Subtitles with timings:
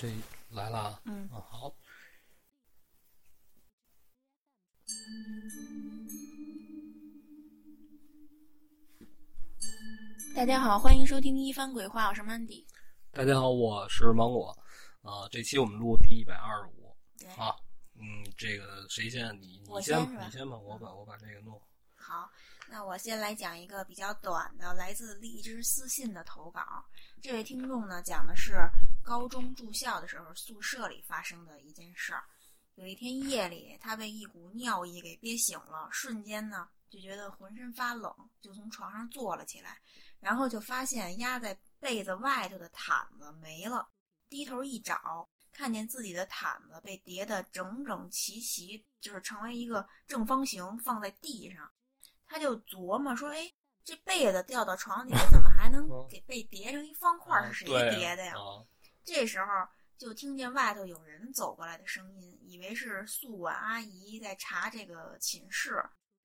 [0.00, 0.08] 这
[0.50, 1.28] 来了啊，嗯。
[1.32, 1.74] 啊好，
[10.36, 12.64] 大家好，欢迎收听一番鬼话，我是 Mandy。
[13.10, 14.56] 大家好，我是芒果，
[15.02, 16.96] 啊，这期我们录第一百二十五。
[17.18, 17.52] 对，啊，
[17.96, 19.34] 嗯，这个谁先？
[19.42, 21.60] 你你先先你先吧，我把我把这个弄。
[21.96, 22.30] 好，
[22.70, 26.84] 那我先来讲一个比较短的，来自荔枝私信的投稿。
[27.22, 28.54] 这位听众呢，讲的是
[29.02, 32.22] 高中住校的时候宿舍里发生的一件事儿。
[32.74, 39.80] 有一天夜里，他被一股尿意给憋醒了，瞬间呢就觉得浑身发冷，就从床上坐了起来，
[40.20, 43.88] 然后就发现压在被子外头的毯子没了，
[44.28, 51.68] 低头一找，看见自己的毯子被叠得整整齐齐，就是成为一个正方形放在地上。
[52.28, 57.52] 他就琢磨说：“哎，这被子掉到床底下，怎么还能 嗯给被叠成一方块儿？
[57.52, 58.62] 是谁叠的呀？”啊，
[59.02, 59.46] 这时候
[59.96, 65.82] 就听见外头有人走过来的声音，以为是宿管阿姨在查这个寝室，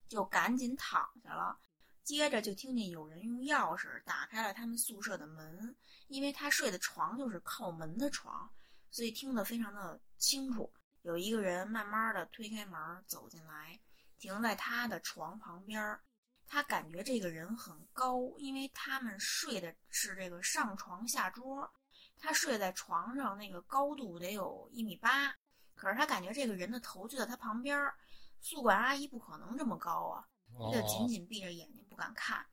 [0.08, 1.58] 就赶紧躺下了。
[2.04, 5.74] 接着就听见有人用钥匙打开了他们宿舍的门，
[6.10, 8.52] 因为他睡的床就是靠门的床，
[8.92, 10.70] 所以听得非常的清楚。
[11.04, 13.80] 有一个人慢慢的推开门走进来，
[14.24, 16.02] 停在他的床旁边儿。
[16.48, 21.70] 他感觉这个人很高，因为他们睡的是这个上床下桌，
[22.18, 25.36] 他睡在床上，那个高度得有一米八，
[25.76, 27.94] 可是他感觉这个人的头就在他旁边儿。
[28.40, 32.46] 宿管阿姨不可能这么高啊，哦他就紧紧闭着眼睛不敢看，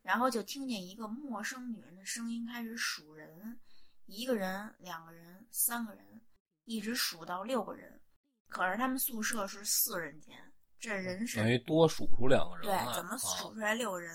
[0.00, 3.60] 然后就听见一个陌生女人的声音开始数人，
[4.06, 6.22] 一个人、两个人、三个人，
[6.64, 8.00] 一直数到六个人。
[8.48, 10.47] 可是他们宿舍是四人间，
[10.80, 14.14] 这人是等于多数出两个人对，，怎么啊数出来六个人？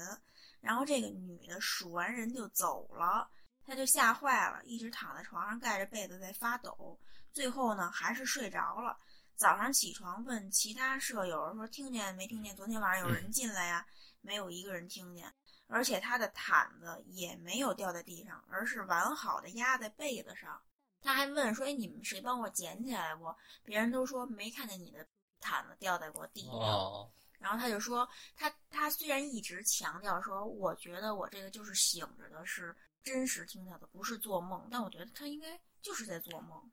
[0.62, 3.30] 然后这个女的数完人就走了，
[3.66, 6.98] 她就吓坏了，一直躺在床上盖着被子在发抖。
[7.32, 8.98] 最后呢，还是睡着了。
[9.36, 13.86] 早上起床问其他舍友说听见没听见昨天晚上有人进来呀？
[14.22, 15.30] 没有一个人听见，
[15.68, 20.62] 而且她的毯子也没有掉在地上，而是完好的压在被子上。
[21.02, 25.06] 他还问说：“哎，你们谁帮我捡起来过？”别人都说没看见你的
[25.44, 26.56] 毯子掉在过地上。
[26.56, 36.72] 哦，然后他就说，他他虽然一直强调说，我觉得我这个就是醒着的，是真实听到的，不是做梦，但我觉得他应该就是在做梦。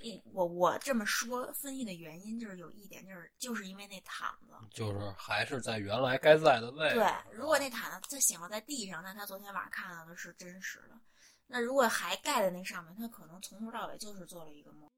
[0.00, 6.96] 一我我这么说分析的原因就是有一点就是就是因为那毯子，就是还是在原来该在的位置。
[6.96, 10.98] 对，如果那毯子他醒了在地上，那他昨天晚上看到的是真实的。
[11.46, 14.90] 那如果还盖在那上面，他可能从头到尾就是做了一个梦。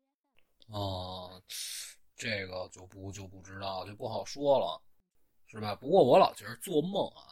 [0.69, 1.43] 哦，
[2.17, 4.81] 这个就不就不知道，就不好说了，
[5.47, 5.75] 是吧？
[5.75, 7.29] 不过我老觉得做梦啊，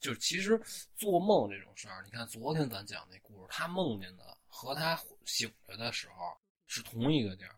[0.00, 0.60] 就是其实
[0.96, 7.54] 做梦这种事儿，你看昨天咱讲那故事，他梦见的和他醒着的时候是同一个地儿，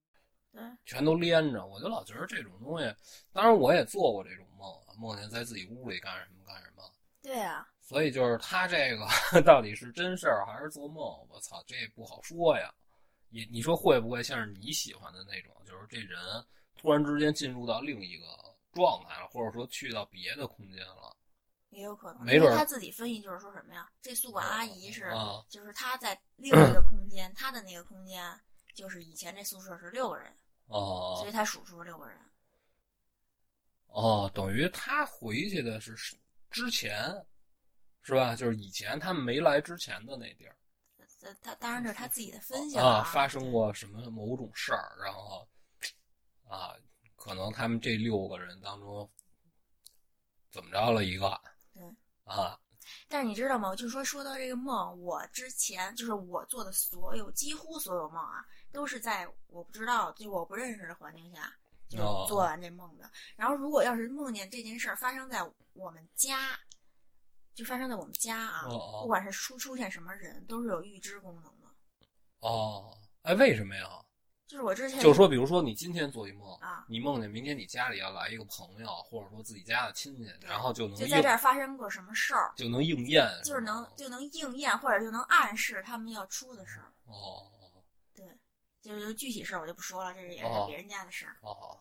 [0.52, 1.64] 嗯，全都连着。
[1.66, 2.94] 我就老觉得这种东西，
[3.32, 6.82] 当然我也做过这种梦啊，梦见在自己屋里干什么干什么。
[7.22, 9.06] 对啊，所以就是他这个
[9.44, 12.72] 到底是真事儿还是做梦，我操，这不好说呀。
[13.28, 16.19] 你你说会不会像是你喜欢的那种，就是这人
[16.80, 18.24] 突然之间进入到另一个
[18.72, 21.14] 状态了，或者说去到别的空间了？
[21.68, 23.86] 也有可能，没准他自己分析就是说什么呀？
[24.00, 25.04] 这宿管阿姨是。
[25.04, 28.24] 啊，就是他在另一个空间，他的那个空间
[28.74, 30.34] 就是以前这宿舍是六个人，
[30.69, 32.19] 哦所以他数出了六个人。
[33.88, 35.94] 哦，等于他回去的是
[36.50, 37.04] 之前，
[38.02, 38.34] 是吧？
[38.34, 40.56] 就是以前他们没来之前的那地儿
[41.20, 45.46] 这他当然这是他自己的分析了啊，发生过什么某种事儿，然后
[46.50, 46.75] 啊，
[47.15, 49.09] 可能他们这六个人当中
[50.50, 51.41] 怎么着了一个
[51.72, 51.83] 对。
[52.25, 52.59] 啊，
[53.09, 53.75] 但是你知道吗？
[53.77, 61.53] 就是说说到这个梦，我之前就是我做的所有几乎所有梦啊，都是在我不知道就我不认识的环境下
[61.88, 63.11] 就哦做完这梦的。
[63.37, 66.59] 然后如果要是梦见这件事儿发生在我们家，
[67.55, 68.67] 就发生在我们家啊，
[69.03, 71.69] 不管是出出现什么人，都是有预知功能的。
[72.41, 73.88] 哦，哎，为什么呀？
[74.50, 86.93] 就是我之前就是说，比如说你今天做一梦啊你梦见明天你家里要来一个朋友，或者说自己家的亲戚，然后就能就在这儿发生过什么事儿，就能应验，就是能就能应验或者就能暗示他们要出的事儿。
[87.05, 87.47] 哦
[88.12, 88.26] 对，
[88.82, 91.37] 就是具体事儿我就不说了，这是也哦是别人家的事儿。
[91.43, 91.79] 哦，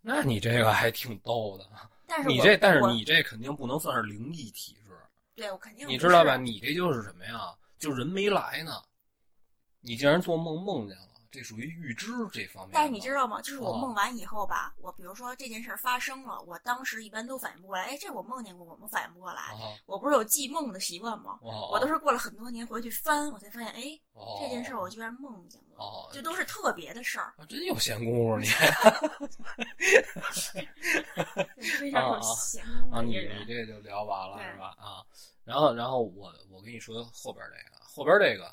[0.00, 1.68] 那你这个还挺逗的。
[2.06, 4.96] 但是你这，但是你这肯定不能算是灵异体质，
[5.34, 6.36] 对我肯定你知道吧？
[6.36, 7.52] 你这就是什么呀？
[7.80, 8.80] 就人没来呢，
[9.80, 12.70] 你竟然做梦梦见了，这属于预知这方面。
[12.72, 13.42] 但是你知道吗？
[13.42, 17.84] 就是我哦梦完以后吧，我比如说这件事儿发生了，我当时一般都反应不过来。
[17.84, 19.42] 哎，这我梦见过，我们反应不过来。
[19.42, 21.38] 啊，我不是有记梦的习惯吗？
[21.42, 23.82] 哦我都是过了很多年回去翻，我才发现，哎，
[24.14, 28.46] 哦这件事儿我居然梦见过，哦，这都是特别的事儿，啊真有闲工夫你
[31.78, 33.02] 非常闲工啊！
[33.02, 33.44] 你你。
[33.46, 34.74] 这就聊完了是吧？
[34.78, 35.04] 啊，
[35.44, 38.50] 然后然后我我跟你说后边这个，后边这个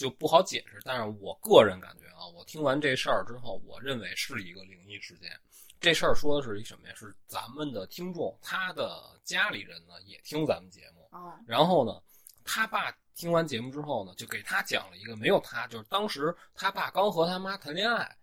[0.00, 5.30] 就不好解释，但是我个人感觉啊，我听完这事儿之后，我认为是一个灵异事件。
[5.78, 6.94] 这事儿说的是一什么呀？
[6.96, 12.00] 是咱们的听众，他的家里人呢也听咱们节目，哦，然后呢，
[12.44, 18.16] 他爸听完节目之后呢，就给他讲了一个没有他，就是当时他爸刚和他妈谈恋爱，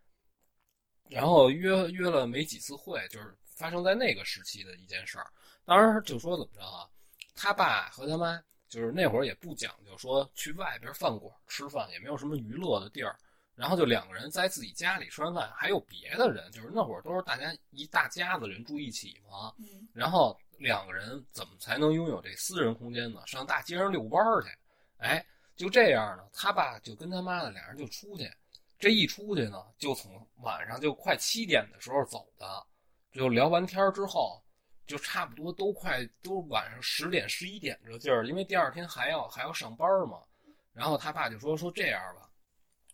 [1.11, 5.27] 然后约约了没几次会，就是发生在那个时期的一件事儿。
[5.63, 6.89] 当时就说怎么着啊，
[7.35, 13.15] 他爸和他妈就是那会儿也不讲究说去外边饭馆吃饭，也没有什么娱乐的地儿。
[13.55, 23.19] 然后就两个人在自己家里吃完饭，还有别的人，就是那会儿都是大家一大家子人住一起嘛，嗯，然后两个人怎么才能拥有这私人空间呢？
[23.25, 24.49] 上大街上遛弯儿去，
[24.97, 25.25] 哎，
[25.55, 28.31] 就这样呢，他爸就跟他妈的俩人就出去，
[28.77, 32.63] 这一出去呢，就从晚上就快七点的时候走的，
[33.11, 34.39] 就聊完天儿之后，
[34.87, 40.23] 就差不多都快都晚上十点十一点这劲儿，因为第二天还要还要上班嘛。
[40.71, 42.29] 然后他爸就说说这样吧，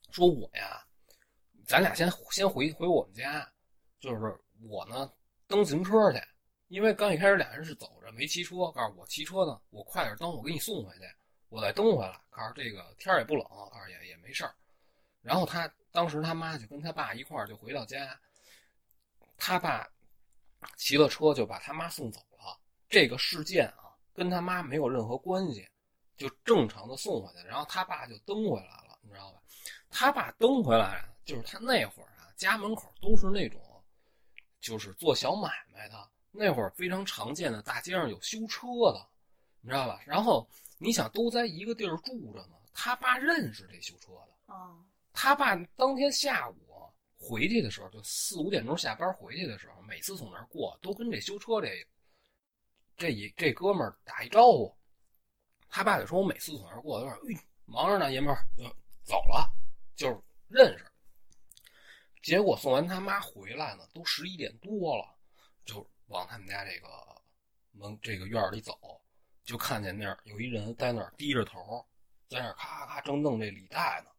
[0.10, 0.84] 说我呀，
[1.66, 3.48] 咱俩先先回回我们家，
[4.00, 5.12] 就是我呢
[5.48, 6.20] 蹬自行车去。
[6.70, 11.02] 因为刚一开始俩人是走着没骑车，告诉我骑车呢，我快点蹬，我给你送回去，
[11.50, 12.20] 我再蹬回来。
[12.32, 14.56] 告诉这个天儿也不冷，告诉也也没事儿。
[15.22, 18.20] 然后他当时他妈就跟他爸一块儿就回到家，
[19.38, 19.88] 他爸
[20.76, 22.58] 骑了车就把他妈送走了。
[22.90, 25.68] 这个事件啊，跟他妈没有任何关系，
[26.16, 27.48] 就正常的送回去。
[27.48, 29.42] 然后他爸就蹬回来了，你知道吧？
[29.90, 33.60] 他爸蹬回来，就是他那会儿啊，家门口都是那种，
[34.62, 36.10] 就是做小买卖的。
[36.32, 39.08] 那会儿非常常见的，大街上有修车的，
[39.62, 40.02] 你知道吧？
[40.06, 40.48] 然后
[40.80, 44.84] 你想都在一个地儿住着呢，他爸认识这修车的，哦，
[45.14, 46.56] 他爸当天下午
[47.20, 51.70] 回去的时候，就四五点钟下班回去的时候，每次从那儿过，都跟这修车这
[52.98, 54.76] 这一这哥们儿打一招呼。
[55.70, 58.64] 他爸就说：“我每次从那儿过，有点哎忙着呢，爷们儿就
[59.04, 59.48] 走了，
[59.96, 60.86] 就是认识。”
[62.24, 65.16] 结果送完他妈回来呢，都十一点多了，
[65.64, 66.88] 就往他们家这个
[67.74, 69.00] 门这个院里走，
[69.44, 71.86] 就看见那儿有一人在那儿低着头，
[72.28, 74.10] 在那儿咔咔正弄这履带呢。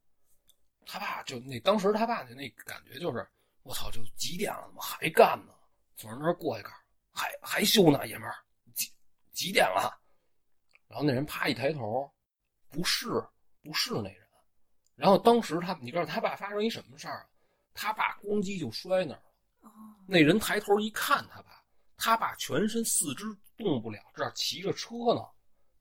[0.86, 3.28] 他爸就那当时他爸就那感觉就是，
[3.64, 5.53] 我操，就几点了，怎么还干呢？
[5.96, 6.72] 从那儿过一杆
[7.12, 8.34] 还还修呢，爷们儿，
[8.74, 8.90] 几
[9.32, 10.00] 几点了？
[10.88, 12.10] 然后那人啪一抬头，
[12.68, 13.08] 不是
[13.62, 14.24] 不是那人。
[14.96, 17.28] 然后当时他，你知道他爸发生一什么事儿？
[17.72, 19.32] 他爸咣叽就摔那儿了。
[19.62, 19.70] 哦，
[20.06, 21.62] 那人抬头一看他爸，
[21.96, 23.24] 他爸全身四肢
[23.56, 25.20] 动不了，这儿骑着车呢。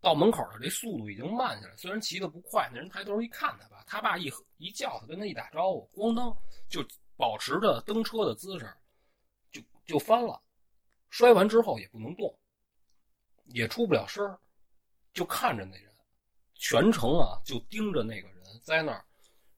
[0.01, 6.35] 到门口的这速度已经慢下来，虽然骑的不快，那人抬头一看他爸，他爸一一叫他，跟他一打招呼，咣当
[6.67, 6.83] 就
[7.15, 8.75] 保持着蹬车的姿势，
[9.85, 10.41] 就就翻了。
[11.09, 12.35] 摔完之后也不能动，
[13.45, 14.39] 也出不了声儿，
[15.13, 15.93] 就看着那人，
[16.55, 19.05] 全程啊就盯着那个人在那儿。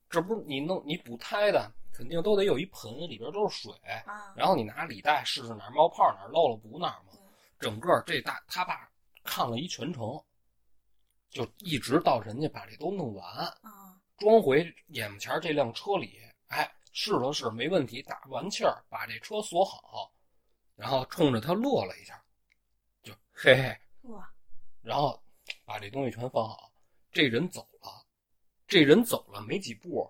[0.10, 3.74] 这不是你弄你补胎的，肯定都得有一盆，里边都是水，
[4.06, 7.14] 啊，然后你拿里带试试哪儿冒泡哪儿漏了补哪儿嘛。
[7.58, 8.90] 整个这大他爸
[9.24, 10.22] 看了一全程，
[11.30, 13.26] 就一直到人家把这都弄完，
[13.62, 20.12] 啊，装回眼前这辆车里，哎，试了试没问题，打完气儿把这车锁好，
[20.76, 22.22] 然后冲着他落了一下，
[23.02, 23.78] 就嘿嘿，
[24.10, 24.30] 哇，
[24.82, 25.22] 然后
[25.64, 26.72] 把这东西全放好，
[27.12, 28.06] 这人走了，
[28.68, 30.10] 这人走了没几步，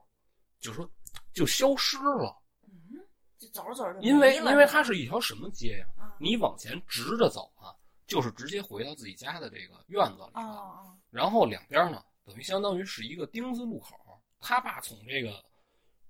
[0.60, 0.90] 就说
[1.34, 3.00] 就消失了，嗯，
[3.38, 7.76] 就走着走着就因为因为它是一条什么街呀、啊，你往前直着走啊，
[8.08, 10.42] 就是直接回到自己家的这个院子里哦了。
[10.42, 13.96] 哦，然后两边呢，等于相当于是一个丁字路口。
[14.40, 15.44] 他爸从这个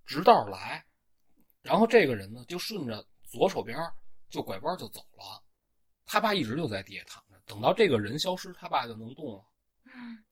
[0.06, 0.86] 直道来，
[1.62, 3.78] 然后这个人呢就顺着左手边
[4.30, 5.44] 就拐弯就走了。
[6.06, 9.44] 他爸一直就在地下躺着，等到这个人消失，他爸就能动了。
[9.86, 10.24] 嗯，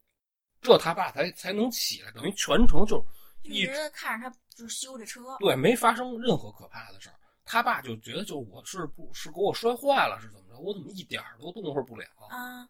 [0.62, 3.04] 这他爸才才能起来，等于全程就
[3.42, 7.16] 一直看着他就是修这车，对，没发生任何可怕的事儿。
[7.46, 10.60] 他爸就觉得，就是我是不是给我摔坏了，是怎么着？
[10.60, 12.08] 我怎么一点儿都动弹不了？
[12.30, 12.70] 啊，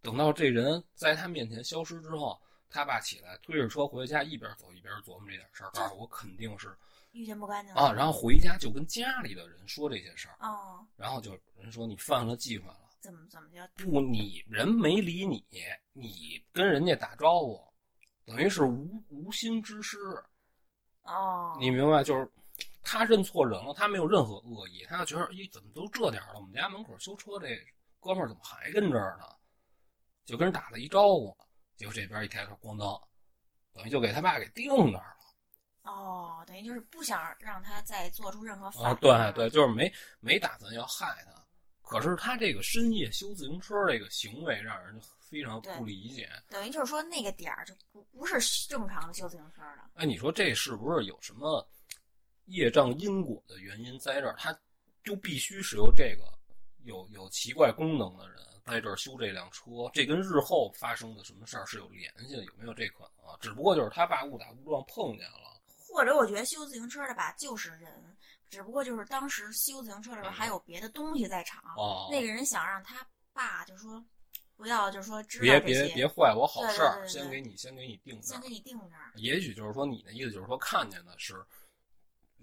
[0.00, 2.40] 等到这人在他面前消失之后，
[2.72, 6.74] 他爸起来推着车回家，一边走一边琢磨这点事儿，告诉我肯定是
[7.12, 7.92] 遇见不干净啊。
[7.92, 15.44] 然后回家就跟家里的人说这些事儿，哦，然后就人说你犯了忌讳了，怎么怎么叫不，你人没理你，
[15.92, 17.62] 你跟人家打招呼，
[18.24, 19.98] 等于是无无心之失。
[21.02, 22.02] 哦，你明白？
[22.02, 22.26] 就是
[22.82, 26.40] 他认错人了，他没有任何恶意，他就觉得，咦，怎么都这点儿了？
[26.40, 27.48] 我们家门口修车这
[28.00, 29.26] 哥们儿怎么还跟这儿呢？
[30.24, 31.36] 就跟人打了一招呼，
[31.82, 33.00] 结果这边一开口，咣当，
[33.74, 35.90] 等于就给他爸给定那儿了。
[35.90, 41.44] 哦，等于就是不想让他再做出任何反啊，对对，就是没没打算要害他，
[41.82, 44.96] 可是他这个深夜修自行车这个行为让人
[45.28, 46.30] 非常不理解。
[46.48, 49.90] 等于就是说那个点儿就不不是正常的修自行车的。
[49.94, 51.68] 哎，你说这是不是有什么
[52.44, 54.36] 业障因果的原因在这儿？
[54.38, 54.56] 他
[55.02, 56.22] 就必须是由这个
[56.84, 62.44] 有有奇怪功能的人在这儿修这辆车，这跟日后发生的什么事儿是有联系的？
[62.44, 63.36] 有没有这可能啊？
[63.40, 65.60] 只不过就是他爸误打误撞碰见了。
[65.88, 68.16] 或者我觉得修自行车的吧就是人，
[68.48, 74.02] 只不过就是当时修自行车的时候还有别的东西在场，哦，那个人想让他爸就说
[74.56, 78.32] 不要，就是说知道别，别别坏我好事儿，先给你先给你定这儿。
[78.32, 79.12] 先给你定这儿。
[79.16, 81.44] 也许就是说，你的意思就是说，看见的是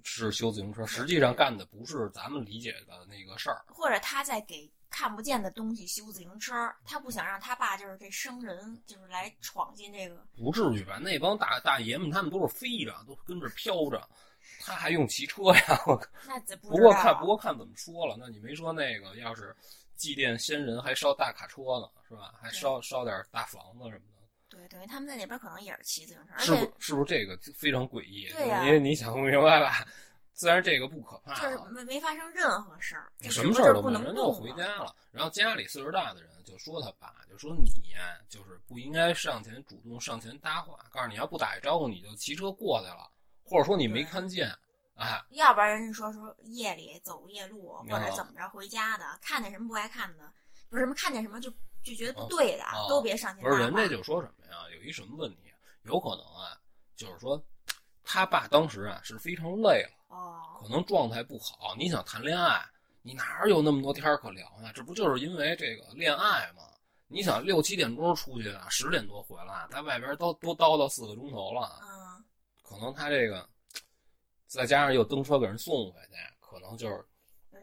[0.04, 3.64] 是修自行车，实际上干的不是咱们理解的那个事儿。
[3.68, 6.54] 或者他在给看不见的东西修自行车，
[6.84, 10.26] 他不想让他爸就是这生人就是来闯进这个。
[10.38, 10.98] 不至于吧？
[10.98, 14.08] 那帮大大爷们，他们都是飞着，都跟着飘着，
[14.62, 15.62] 他还用骑车呀？
[15.86, 16.08] 我靠！
[16.28, 19.56] 那这不不过看不过看怎么说了，那你没说那个要是
[19.96, 22.34] 祭奠先人还烧大卡车呢，是吧？
[22.42, 28.28] 还烧烧点大房子什么的，对，等于他们在那边可能也是骑自行车，是不是不是这个非常诡异？
[28.30, 29.86] 对呀因为你想不明白吧？
[30.40, 34.96] 虽然这个不可怕、啊，就是没没发生任何事儿，什么事儿都，不能动人就回家了。
[35.12, 43.12] 然后家里岁数大的人就说他爸，就说你呀，就是不应该上前主动上前搭话，告诉你要不打一招呼你就骑车过去了，
[43.44, 44.50] 或者说你没看见，
[44.96, 50.32] 哎，要不然人家说说夜里走夜路或啊者怎么着回家的，看见什么不该看的，
[50.70, 51.52] 不是什么看见什么就
[51.84, 54.54] 就觉得不哦对的，哦都别上前不是人家就说什么呀？
[54.74, 55.52] 有一什么问题？
[55.84, 56.56] 有可能啊，
[56.96, 57.44] 就是说
[58.06, 61.74] 他爸当时啊是非常累了，哦，可能状态不好。
[61.78, 62.64] 你想谈恋爱，
[63.02, 64.72] 你哪有那么多天儿可聊呢？
[64.76, 66.64] 这不就是因为这个恋爱吗？
[67.08, 72.24] 你想六七点钟出去啊，十点多回来，在外边都都叨叨四个钟头了，嗯，
[72.62, 73.50] 可能他这个
[74.46, 77.04] 再加上又蹬车给人送回去，可能就是有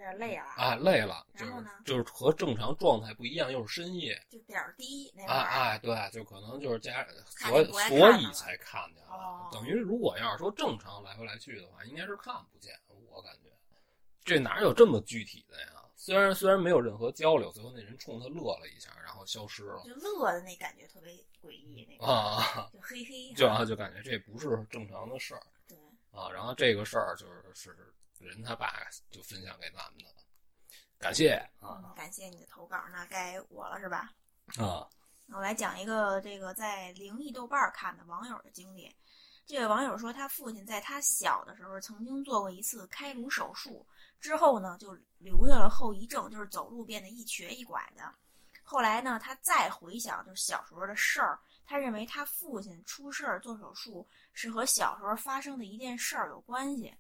[0.07, 9.15] 点累了，啊累了，就是然后呢就是和正常状态不一样，又是深夜，就点儿低那会哎儿，哎，对，就可能就是家所所以才看见了。
[9.15, 12.75] 哦等于如果要是说正常来回来去的话，应该是看不见。
[13.11, 13.51] 我感觉
[14.25, 15.83] 这哪有这么具体的呀？
[15.95, 25.79] 虽然虽然没有任何交流，最后那人冲他乐了一下，然后消失了就乐的那感觉特别诡异，那个啊，就 嘿嘿，就啊就感觉这不是正常的事儿对，
[26.11, 26.29] 啊。
[26.31, 28.73] 然后这个事儿就是是人他爸
[29.11, 30.23] 就分享给咱们的，
[30.99, 34.13] 感谢啊嗯，感谢你的投稿，那该我了是吧？
[34.59, 34.89] 啊
[35.33, 38.95] 我来讲一个这个在灵异豆瓣儿看的网友的经历。
[39.45, 43.87] 这位网友说，他父亲在他小的时候曾经做过一次开颅手术，
[44.21, 48.15] 之后呢就留下了后遗症，就是走路变得一瘸一拐的。
[48.63, 56.93] 后来呢，他再回想就是小时候的事儿，他认为他父亲出事儿做手术是和小时候发生的一件事儿有关系。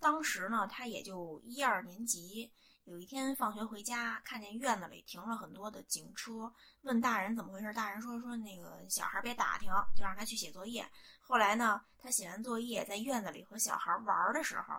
[0.00, 2.50] 当时呢，他也就一二年级。
[2.84, 10.84] 有一天放学回家，看见院子里停了很多的警车，问大人怎么回事，大人说说那个小孩别打听，就让他去写作业。
[11.20, 14.74] 后来呢，他写完作业，在院子里和小孩玩的时候，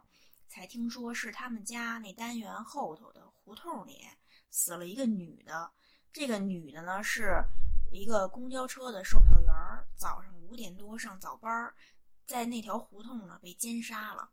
[0.50, 4.06] 才听说是他们家那单元后头的胡同里
[4.50, 5.72] 死了一个女的。
[6.12, 7.42] 这个女的呢，是
[7.92, 9.54] 一个公交车的售票员，
[9.96, 11.74] 早上五点多上早班，
[12.26, 14.30] 在那条胡同呢被奸杀了。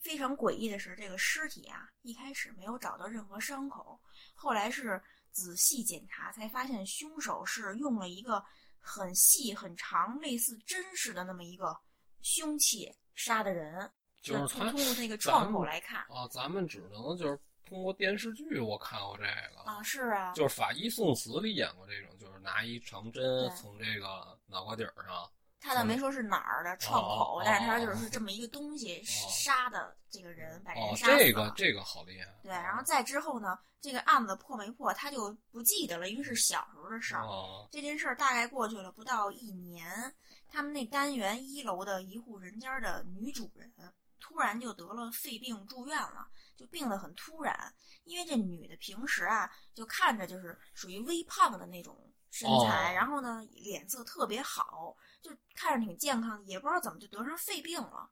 [0.00, 4.00] 非常诡异的是，这个尸体啊，一开始没有找到任何伤口，
[4.34, 8.44] 后来是仔细检查才发现，凶手是用了一个
[8.78, 11.78] 很细很长、类似针似的那么一个
[12.22, 13.90] 凶器杀的人。
[14.22, 25.30] 就是从通通过那个咱窗口来看啊，咱们只能就是通过电视剧我看过这个啊，是啊，就是《法医送死》里演过这种，就是拿一长针从这个脑瓜顶儿上，
[25.60, 31.18] 他倒没说是哪儿的创口，哦但是他哦就是这么一个东西杀的这个人，把哦人，杀死了。
[31.18, 32.26] 这个这个好厉害。
[32.42, 37.22] 对，然后再之后呢，这个案子破没破，他就不记得了，因为是小时候的事儿。
[37.24, 40.14] 哦这件事儿大概过去了不到一年，
[40.48, 43.70] 他们那单元一楼的一户人家的女主人
[44.18, 46.26] 突然就得了肺病住院了，
[46.56, 47.72] 就病得很突然。
[48.04, 51.96] 因为这女的平时啊，就看着就是属于微胖的那种
[52.30, 58.08] 身材，哦然后呢脸色特别好，就看着挺健康，也不知道怎么就得上肺病了，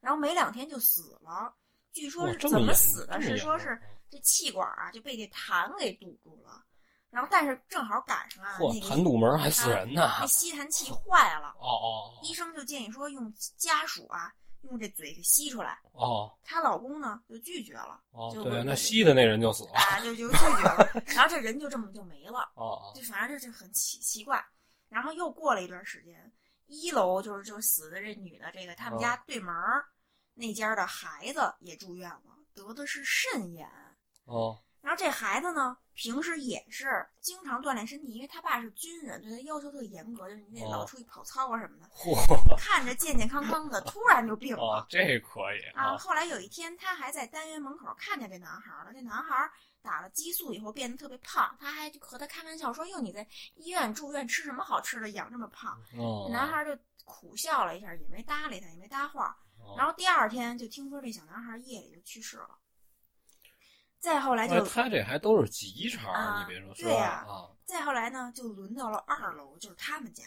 [0.00, 1.54] 然后没两天就死了。
[1.92, 3.20] 据说是怎么死的？
[3.20, 6.64] 是说是这气管啊就被这痰给堵住了，
[7.10, 10.10] 然后但是正好赶上啊，那个痰堵门还死人呢！
[10.20, 15.78] 那吸痰器坏了，哦哦医生就建议说用家属啊用这嘴给吸出来。
[15.92, 19.72] 哦她老公呢就拒绝了，哦，就对，那吸的那人就死了。
[19.72, 22.50] 啊，就就拒绝了，然后这人就这么就没了。
[22.56, 24.42] 哦就反正这是很奇奇怪。
[24.88, 26.32] 然后又过了一段时间，
[26.72, 29.84] 一楼就是就是死的这女的，这个他们家对门儿
[30.34, 33.68] 那家的孩子也住院了，得的是肾炎。
[34.24, 41.88] 哦然后这孩子呢，平时也是经常锻炼身体，因为他爸是军人，对他要求特严格，就是你得老哦出去跑操啊什么的。
[41.94, 42.16] 嚯
[42.58, 45.96] 看着健健康康的，突然就病哦了，这可以啊！
[45.96, 48.92] 后来有一天，他还在单元门口看见这男孩了。
[48.92, 49.48] 这男孩
[49.82, 59.36] 打了激素以后变得特别胖，他还和他开玩笑说：“哟，你在医院住院吃什么好吃的，养这么胖？”哦，男孩就苦笑了一下，也没搭理他，也没搭话。
[59.58, 62.58] 哦然后第二天就听说这小男孩夜里就去世了。
[64.00, 66.74] 再后来就哎，他这还都是急茬儿，啊你别说？
[66.74, 70.24] 对呀啊，再后来呢，就轮到了二楼，就是他们家。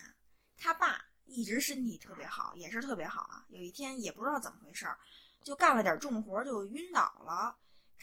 [0.58, 3.46] 他爸一直身体特别好，也是特别好啊。
[3.50, 4.98] 有一天也不知道怎么回事儿，
[5.44, 7.56] 就干了点重活就晕倒了。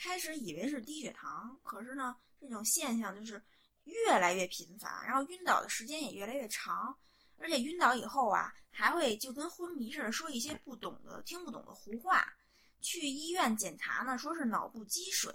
[0.02, 3.40] 开始以为是低血糖，可是呢，这种现象就是
[3.84, 6.96] 越来越频繁，然后晕倒的时间也越来越长。
[7.38, 12.26] 而且晕倒以后啊，还会就跟昏迷似的，说一些不懂的、听不懂的胡话。
[12.80, 15.32] 去医院检查呢，说是脑部积水，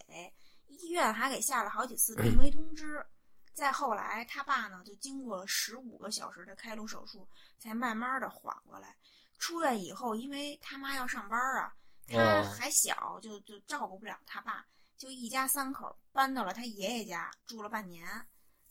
[0.67, 3.05] 医院还给下了好几次 病危通知。
[3.53, 7.25] 再后来，他爸呢就经过了十五个小时的开颅手术，
[7.57, 8.95] 才慢慢的缓过来。
[9.39, 11.73] 出院以后，因为他妈要上班啊，
[12.07, 14.65] 他哦还小，就就照顾不了他爸，
[14.97, 18.07] 就一家三口搬到了他爷爷家住了半年。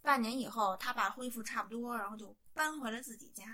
[0.03, 3.45] 半年以后，他爸恢复差不多，然后就搬回了自己家。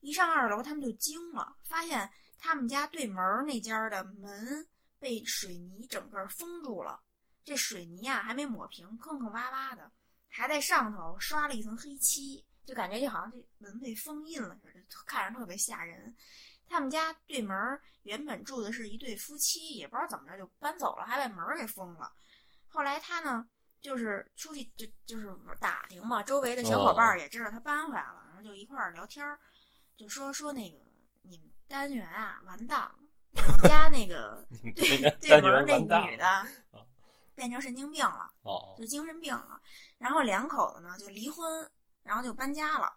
[0.00, 4.66] 一上二楼，他们就惊了，发现他们家对门儿那家的门
[4.98, 7.02] 被水泥整个封住了。
[7.44, 9.90] 这水泥啊还没抹平，坑坑洼洼的，
[10.28, 16.14] 还在上头刷了一层黑漆，就感觉就好像这门被封印了似的，看着特别吓人。
[16.72, 22.10] 他们家对门儿原本住的是一对夫妻，也不知道怎么着就搬走了，还把门儿给封了。
[22.66, 23.46] 后来他呢，
[23.82, 29.38] 就是出去就就是打听嘛，周围的小伙伴儿也知道他搬回来了，然后就一块儿聊天儿，
[29.98, 30.78] 就说说那个
[31.20, 32.94] 你们单元啊完蛋了，
[33.32, 34.42] 你们家那个
[34.74, 36.46] 对对门儿那女的
[37.34, 38.32] 变成神经病了。
[38.44, 39.60] 哦就精神病了。
[39.98, 41.70] 然后两口子呢就离婚，
[42.02, 42.90] 然后就搬家了。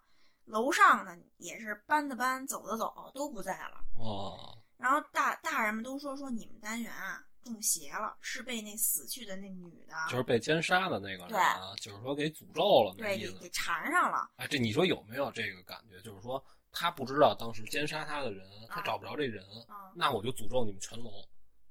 [0.46, 3.84] 楼上呢也是搬的搬，走的走，都不在了。
[3.94, 13.32] 哦然后大大人们都说说你们单元啊中邪了，是被那死去的那女的就是被奸杀的那个人啊，就是说给诅咒了那意思。
[13.32, 14.28] 对给给缠上了。
[14.36, 15.98] 哎，这你说有没有这个感觉？
[16.02, 21.10] 就是说他不知道当时奸杀他的人，他啊找不着这人，嗯，那我就诅咒你们全楼，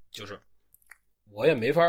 [0.10, 0.42] 就是
[1.30, 1.84] 我也没法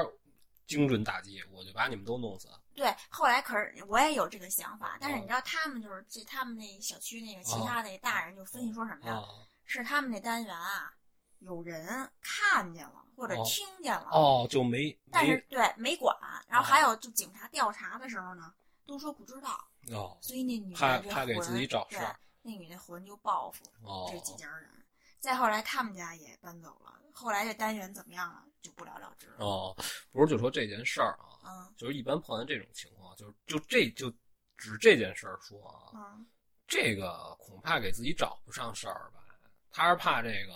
[0.66, 2.46] 精准打击，我就把你们都弄死。
[2.76, 2.94] 对。
[3.08, 9.14] 后来可是我也有这个想法，但是哦你知道他们就是这他们那小区那个其他那大人就分析说什么呀？
[9.14, 9.24] 啊
[9.64, 10.92] 是他们那单元啊
[11.40, 14.08] 有人看见了或者哦听见了。
[14.12, 18.54] 哦，就没没但是对没管，然后还有就警察调查的时候呢，
[18.86, 19.58] 都说不知道，
[19.90, 24.70] 哦所以那女的这怕怕给自己找事对儿，那女的魂就报复哦这几家人。
[25.18, 29.36] 再后来他们家也搬走了，后来这单元怎么样了就不了了之了。
[29.38, 29.74] 哦，
[30.12, 34.10] 不是就说这件事儿啊，嗯就是一般碰见这种情况，就是就这就
[34.56, 36.26] 指这件事儿说啊，嗯
[36.66, 39.24] 这个恐怕给自己找不上事儿吧，
[39.70, 40.54] 他是怕这个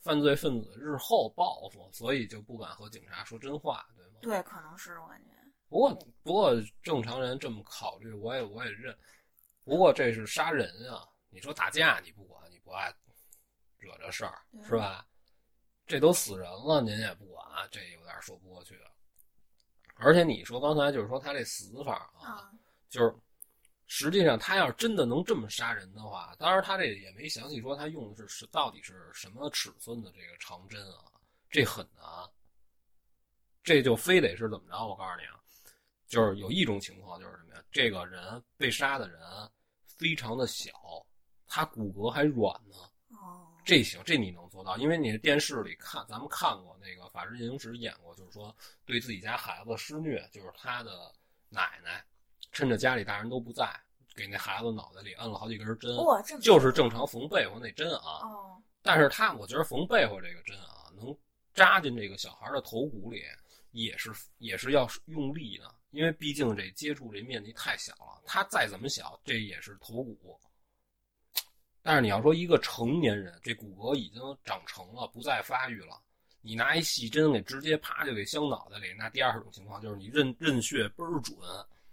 [0.00, 4.18] 犯罪分子日后报复，所以就不敢和警察说真话，对吗？
[4.20, 5.30] 对，可能是我感觉。
[5.68, 5.94] 不过
[6.24, 8.98] 不过正常人这么考虑，我也我也认。
[9.62, 11.06] 不过这是杀人啊！
[11.28, 12.92] 你说打架你不管，你不爱
[13.78, 15.06] 惹这事儿是吧？
[15.90, 18.78] 这都死人了，您也不管，这有点说不过去。
[19.96, 22.50] 而且你说刚才就是说他这死法啊，啊
[22.88, 23.12] 就是
[23.88, 31.10] 实际上他要是真的能这么杀人的话，当然他这也没详细说他用的是是到底是什么尺寸的这个长针啊，
[31.50, 32.04] 这很难。
[33.64, 34.86] 这就非得是怎么着？
[34.86, 35.34] 我告诉你啊，
[36.06, 37.62] 就是有一种情况就是什么呀？
[37.72, 39.20] 这个人被杀的人
[39.86, 40.70] 非常的小，
[41.48, 42.76] 他骨骼还软呢。
[43.60, 51.12] 哦这行，这你能做到，因为你电视里看，咱们看过那个《法制进行时》演过，就是说对自己家孩子施虐，就是他的
[51.48, 52.04] 奶奶
[52.52, 53.68] 趁着家里大人都不在，
[54.14, 55.90] 给那孩子脑袋里摁了好几根针，
[56.40, 58.20] 就是正常缝被窝那针啊。
[58.22, 61.14] 哦但是他，我觉得缝被窝这个针啊，能
[61.52, 63.22] 扎进这个小孩的头骨里，
[63.72, 70.40] 也是也是要用力的，因为毕竟这接触这面积太小了，他再怎么小，这也是头骨。
[71.82, 76.00] 但是你要说一个成年人，这骨骼已经长成了，不再发育了，
[76.40, 81.36] 你拿一细针给直接啪就给镶脑袋里，那第二种情况就是你认认血倍儿准。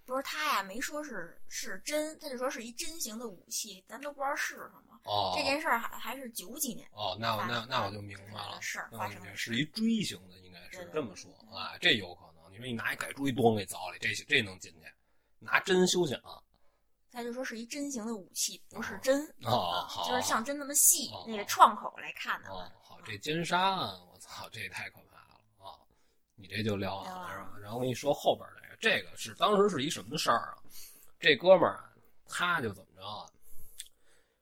[0.05, 4.99] 不是他呀，没说是是针，他就说是一针型的武器，咱都不知道是什么。
[5.03, 12.51] 哦，这件事儿还还是九几年哦，那我那那我就明白了，是发生的是一锥形的，应该是这么说啊，这有可能。
[12.51, 14.87] 你说你拿一改锥咣给凿里，这这能进去？
[15.39, 16.17] 拿针休想
[17.17, 25.73] 他就说是一针形的武器，不是哦针哦，啊好，就是像针那么细哦，那个创口来看的哦，，好，这奸杀案，我操，这也太可怕了啊！
[26.35, 27.53] 你这就聊完了是吧？
[27.59, 30.61] 然后我跟你说后边这个，这个是当时是一什么事儿啊？
[31.19, 31.89] 这哥们儿啊，
[32.29, 33.25] 他就怎么着啊？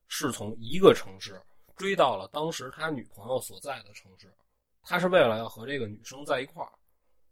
[0.10, 1.42] 是从一个城市
[1.78, 4.36] 追到了当时他女朋友所在的城市，
[4.84, 6.74] 他是为了要和这个女生在一块儿。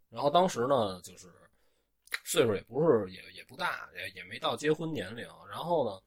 [0.08, 1.30] 然后当时呢，就是
[2.24, 5.26] 岁数也不是也也不大，也也没到结婚年龄。
[5.48, 6.00] 然后呢，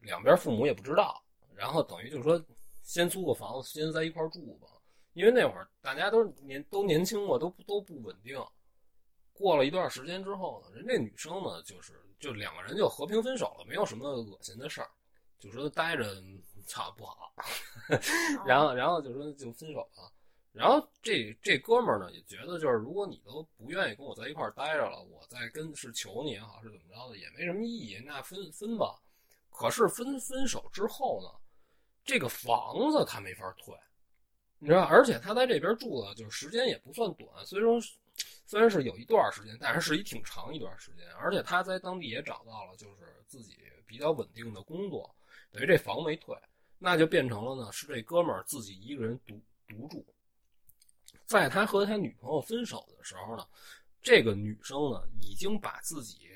[0.00, 1.22] 两边父母也不知道。
[1.54, 2.40] 然后等于就是说，
[2.82, 4.68] 先租个房子，先在一块住吧。
[5.14, 8.38] 因为那会儿大家都年都年轻嘛，都都不稳定。
[9.32, 14.90] 过了一段时间之后呢，人这女生呢，就是就两个人就和平分手了，没有什么恶心的事儿，
[15.38, 16.22] 就说待着
[16.66, 17.32] 操不好，
[18.46, 20.12] 然后然后就说就分手了。
[20.56, 28.98] 然后这这哥们儿呢也觉得，就是如果你都不愿意跟我在一块儿待着了，我再跟是求你也好，是怎么着的，也没什么意义，那分分吧。
[29.50, 31.28] 可是分分手之后呢，
[32.04, 33.74] 这个房子他没法退，
[34.58, 37.78] 你知道，而且他在这边住的就是时间也不算短，虽说
[38.46, 45.14] 虽然是有一段时间，但是是一挺长一段时间，而且他在当地也找到了就是自己比较稳定的工作，
[45.52, 46.34] 等于这房没退，
[46.78, 49.38] 那就变成了呢是这哥们儿自己一个人独
[49.68, 50.02] 独住。
[51.26, 53.46] 在他和他女朋友分手的时候呢，
[54.00, 56.28] 这个女生呢已经把自己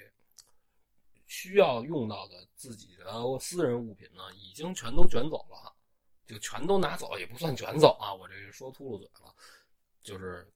[1.26, 5.72] 需要用到的自己的私人物品呢，已经全都卷走了，
[6.26, 9.34] 就全都拿走，也不算卷走啊，我这个说秃噜嘴了，
[10.02, 10.52] 就是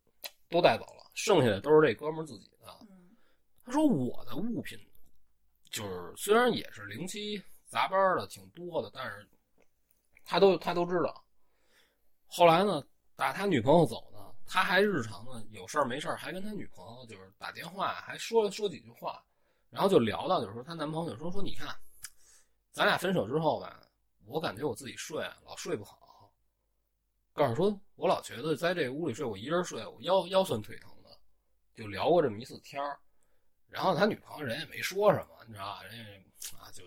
[0.48, 2.76] 都带走了，剩下的都是这哥们儿自己的。
[2.90, 3.16] 嗯
[3.66, 4.78] 他说我的物品
[5.70, 9.26] 就是虽然也是零七杂班的挺多的，但是
[10.22, 11.24] 他都他都知道。
[12.26, 14.13] 后来呢，打他女朋友走呢，
[14.46, 19.24] 他还日常呢有事儿没事儿还跟他女朋友就是打电话，还说了说几句话，
[19.70, 21.74] 然后就聊到就是说她男朋友说说你看，
[22.72, 23.80] 咱俩分手之后吧，
[24.26, 26.30] 我感觉我自己睡老睡不好，
[27.32, 31.18] 告诉说我老觉得在这屋里睡，我一人睡我腰腰酸腿疼的，
[31.74, 32.98] 就聊过这么一次天儿。
[33.68, 35.82] 然后他女朋友人也没说什么，你知道吧？
[35.82, 35.96] 人
[36.38, 36.84] 家啊就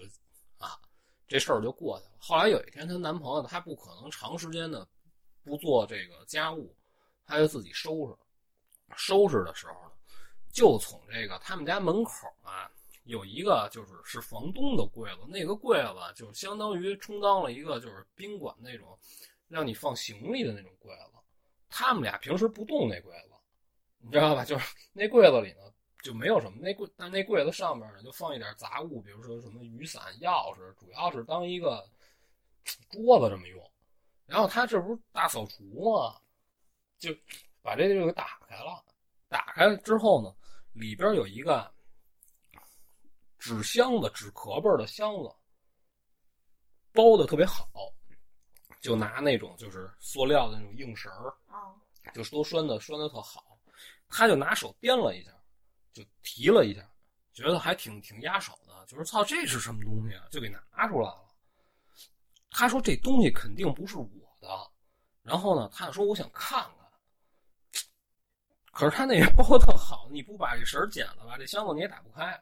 [0.58, 0.80] 啊
[1.28, 2.12] 这事儿就过去了。
[2.17, 4.88] 后来有一天，她男朋友他不可能长时间的
[5.43, 6.74] 不做这个家务，
[7.28, 8.16] 他就自己收拾。
[8.96, 9.92] 收拾的时候呢，
[10.50, 12.72] 就从这个他们家门口啊
[13.04, 18.98] 有一个就是是房东的柜子，那个柜子就相当于充当了一个就是宾馆那种
[19.48, 21.20] 让你放行李的那种柜子。
[21.70, 23.34] 他们俩平时不动那柜子，
[24.00, 24.44] 你知道吧？
[24.44, 25.60] 就是那柜子里呢。
[26.04, 31.86] 就没有什么那柜，但那柜子上面呢就放一点杂物，比如说什么雨伞、钥匙，主要是当一个
[32.92, 33.72] 桌子这么用。
[34.26, 36.16] 然后他这不是大扫除吗？
[36.98, 37.16] 就
[37.62, 38.84] 把这个给打开了。
[39.28, 40.34] 打开之后呢，
[40.74, 41.74] 里边有一个
[43.38, 45.36] 纸箱子、纸壳儿的箱子，
[46.94, 47.68] 包的特别好，
[48.82, 51.76] 就拿那种就是塑料的那种硬绳儿，哦
[52.14, 53.58] 就都拴的拴的特好。
[54.10, 55.32] 他就拿手掂了一下。
[55.94, 56.88] 就提了一下，
[57.34, 60.28] 觉得还挺挺压手的，就是操，这是什么东西啊？
[60.30, 61.26] 就给拿出来了。
[62.52, 64.08] 他说这东西肯定不是我
[64.40, 64.48] 的，
[65.24, 66.77] 然后呢，他说我想看看。
[68.78, 72.40] 可是他那个包特好，你不把这绳剪了吧，这箱子你也打不开。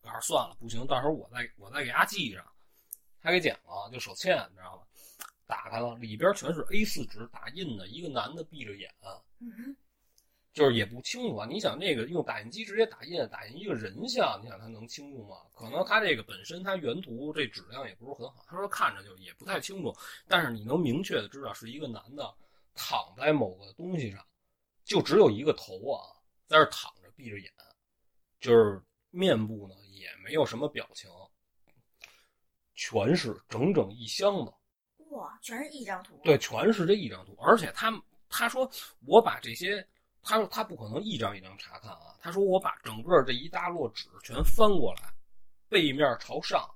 [0.00, 2.42] 告诉算了，不行，到时候我再我再给他系上。
[3.20, 4.82] 他给剪了，就手欠，你知道吗？
[5.46, 8.90] 打开了，里边全是 A4 纸打印的，一个男的闭着眼。
[9.40, 9.76] 嗯
[10.54, 11.46] 就是也不清楚啊！
[11.46, 15.36] 你想那个用打印机直接打印，打印一个人像，你想他能清楚吗？
[15.54, 19.94] 可能他这个本身他原图这质量也不是很好，他说看着就也不太清楚，
[20.26, 22.34] 但是你能明确的知道是一个男的
[22.74, 24.24] 躺在某个东西上，
[24.86, 26.00] 就只有一个头啊，
[26.46, 27.52] 在这躺着闭着眼，
[28.40, 31.10] 就是面部呢也没有什么表情，
[32.74, 34.54] 全是整整一箱子。
[35.10, 36.18] 哇，全是一张图。
[36.24, 37.92] 对，全是这一张图，而且他
[38.30, 38.70] 他说
[39.04, 39.86] 我把这些。
[40.28, 42.18] 他说他不可能一张一张查看啊。
[42.20, 45.02] 他说我把整个这一大摞纸全翻过来，
[45.68, 46.68] 背面朝上，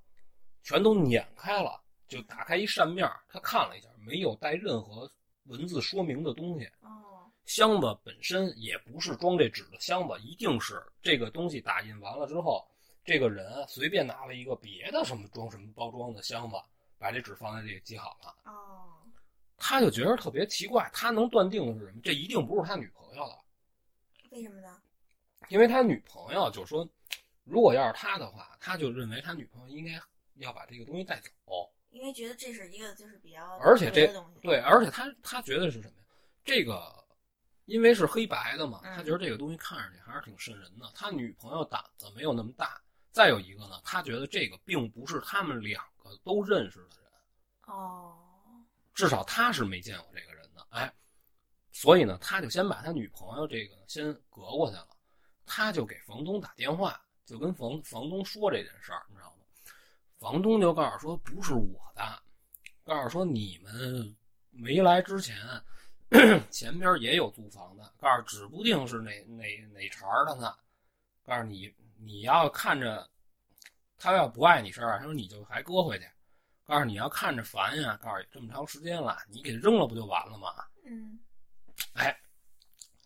[0.63, 3.11] 全都碾开了，就打开一扇面。
[3.29, 5.11] 他看了一下，没有带任何
[5.47, 6.67] 文字说明的东西。
[6.83, 7.10] 哦，
[7.51, 12.65] 箱子本身也不是装这纸的箱子，一定是这个东西打印完了之后，
[13.05, 16.55] 这个人随便拿了一个别的什么装什么包装的箱子，
[16.97, 18.37] 把这纸放在这里记好了。
[18.45, 19.03] 哦，
[19.57, 22.01] 他就觉得特别奇怪，他能断定的是什么？
[22.05, 23.37] 这一定不是他女朋友的。
[24.31, 24.81] 为什么呢？
[25.49, 26.89] 因为他女朋友就说，
[27.43, 30.01] 如果要是他的话，他就认为他女朋友应该
[30.37, 34.07] 要把这个东西带走，因为觉得这是一个就是比较而且这
[34.41, 36.05] 对，而且他他觉得是什么呀？
[36.45, 36.81] 这个
[37.71, 40.91] 因为是黑白的嘛，嗯他觉得这个东西看上去还是挺瘆人的。
[40.93, 42.81] 他女朋友胆子没有那么大。
[43.13, 47.13] 再有一个呢，他觉得这个并不是他们两个都认识的人，
[47.67, 48.17] 哦，
[48.93, 50.67] 至少他是没见过这个人的。
[50.71, 50.93] 哎，
[51.71, 54.89] 所以呢，他就先把他女朋友这个先隔过去了，
[55.47, 59.45] 他就给房东打电话，就跟房房东说这件事儿，你知道吗？
[60.19, 62.23] 房东就告诉说不是我的，
[62.85, 64.17] 告诉说你们
[64.51, 65.37] 没来之前，
[66.51, 70.55] 前边也有租房的，告诉指不定是哪哪哪茬的呢，
[71.25, 73.09] 告诉你你要看着
[73.97, 76.07] 他要不碍你事儿，他说你就还搁回去。
[76.65, 80.55] 告诉你要看着烦呀，告诉你这么长时间了，你给扔了不就完了吗？
[80.85, 81.19] 嗯
[81.95, 82.17] 哎，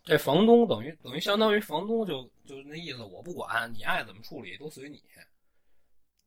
[0.02, 5.02] 这房东等于等于相当于房东就就那意思，我不管你爱怎么处理都随你。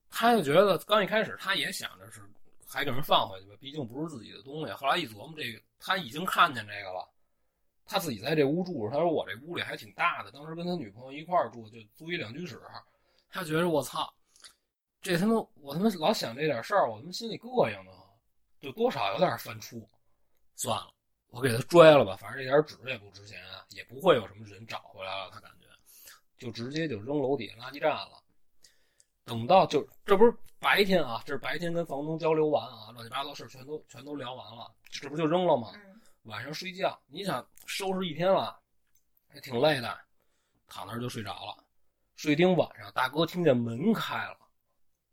[0.10, 2.22] 他就觉得刚一开始他也想着是
[2.68, 4.74] 还给人放回去吧，毕竟不是自己的东西。
[4.74, 7.10] 后来一琢磨，这个他已经看见这个了，
[7.86, 12.62] 他自己在这屋住着，他说我这屋里还挺大的，当时跟他女朋友一块儿住，就租一两居室，
[13.30, 14.14] 他觉得我操。
[15.00, 17.92] 这他妈，我他妈老想这点事儿，我他妈心里膈应的，
[18.60, 19.88] 就多少有点犯怵。
[20.56, 20.92] 算了，
[21.30, 25.30] 我给他拽了吧，反正这点纸也不值钱，也不会有什么人找回来了。
[25.32, 25.68] 他感觉，
[26.38, 28.22] 就直接就扔楼底下垃圾站了。
[29.28, 35.74] 等到就这不是白天啊，这是白天跟房东交流完啊，乱七八糟事全都全都聊完了，这不就扔了吗？
[35.76, 38.60] 嗯晚上睡觉，你想收拾一天了，
[39.34, 39.98] 也挺累的，
[40.68, 41.64] 躺那儿就睡着了。
[42.18, 44.38] 睡丁晚上，大哥听见门开了。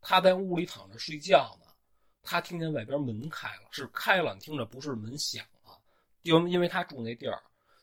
[0.01, 1.73] 他在屋里躺着睡觉呢，
[2.21, 5.81] 他听见外边门开了，是开了，你听着不是门响了，
[6.23, 7.41] 因为因为他住那地儿，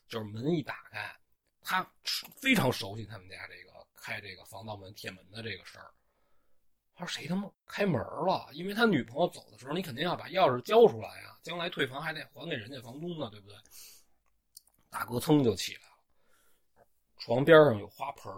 [0.08, 1.10] 就是门一打开，
[1.62, 1.90] 他
[2.36, 5.90] 非常熟悉他们家这个开这个防盗门、铁门的这个事儿。
[7.04, 8.48] 说谁他妈开门了？
[8.52, 13.56] 因为他女朋友走的时候，你肯定要把钥匙交出来呀，将来退房还得还给人家房东呢，对不对？
[14.88, 16.84] 大哥噌就起来了，
[17.18, 18.32] 床边上有花盆。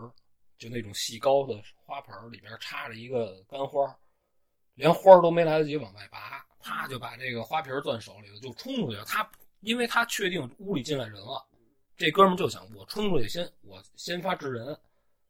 [0.57, 3.95] 就那种细高的花盆里边插着一个干花，
[4.75, 9.05] 连花都没来得及往外拔，啪就把这个花瓶攥手里了，就冲出去了。
[9.05, 9.29] 他
[9.61, 11.45] 因为他确定屋里进来人了，
[11.97, 14.79] 这哥们就想我冲出去先我先发制人，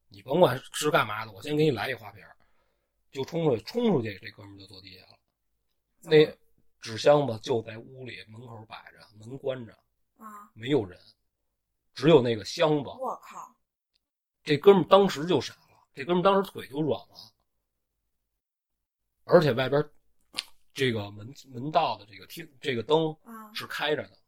[0.08, 2.22] 你甭管是干嘛的，我先给你来一花瓶，
[3.14, 5.18] 就冲出去，冲出去这哥们就坐地下了。
[6.00, 6.26] 那
[6.80, 9.72] 纸箱子就在屋里门口摆着，门关着，
[10.18, 11.00] 啊，没有人，
[11.94, 12.90] 只有那个箱子。
[12.90, 13.54] 我靠！
[14.42, 17.32] 这哥们当时就傻了，这哥们当时腿就软了，
[19.22, 19.88] 而且外边
[20.74, 24.18] 这个门门道的这个厅这个灯啊，是开着的，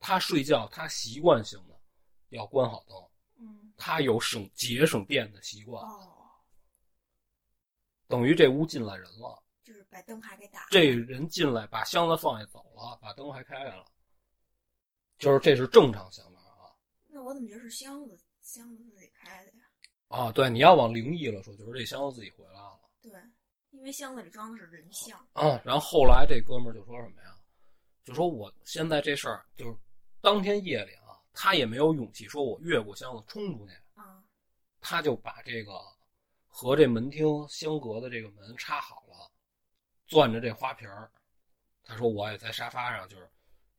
[0.00, 1.80] 他睡觉他习惯性的
[2.30, 3.08] 要关好灯，
[3.38, 6.15] 嗯，他有省节省电的习惯，哦，
[8.08, 10.66] 等于这屋进来人了，就是把灯还给打开。
[10.70, 13.84] 这人进来把箱子放下走了，把灯还开开了，
[15.18, 16.70] 就是这是正常想法啊。
[17.08, 19.64] 那我怎么觉得是箱子箱子自己开的呀？
[20.08, 22.78] 啊，对，你要往灵异了说，就是这箱子自己回来了。
[23.02, 23.12] 对，
[23.70, 25.18] 因为箱子里装的是人像。
[25.32, 27.36] 啊，然后后来这哥们儿就说什么呀？
[28.04, 29.76] 就说我现在这事儿就是
[30.20, 34.22] 当天夜里啊，他也没有勇气说我越过箱子冲出去，啊，
[34.80, 35.72] 他就把这个
[36.58, 39.30] 和这门厅相隔的这个门插好了，
[40.08, 41.12] 攥着这花瓶儿。
[41.84, 43.30] 他说我也在沙发上就是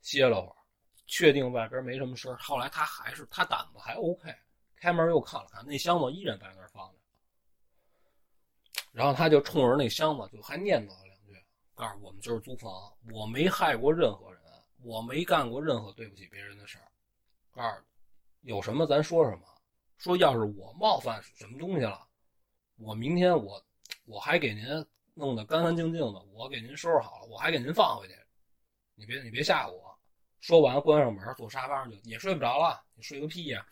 [0.03, 0.55] 歇了会儿，
[1.07, 2.37] 确定外边没什么事儿。
[2.37, 4.31] 后来他还是他胆子还 OK，
[4.75, 6.99] 开门又看了看，那箱子依然在那儿放着。
[8.91, 14.39] 然后他就冲着那箱子就还念叨了两句，告诉我们就是租房，我没害过任何人，
[14.83, 16.87] 我没干过任何对不起别人的事儿。
[17.49, 17.83] 告诉
[18.41, 19.47] 有什么咱说什么，
[19.97, 22.06] 说要是我冒犯什么东西了，
[22.77, 23.63] 我明天我
[24.05, 24.65] 我还给您
[25.13, 28.15] 弄得干干净净的，我给您收拾好了，我还给您放回去，
[28.95, 29.99] 你别你别吓唬我。
[30.39, 33.65] 说完关上门，坐沙发上就也睡不着了，你睡个屁呀！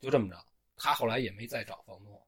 [0.00, 0.44] 就这么着，
[0.76, 2.20] 他后来也没再找房东。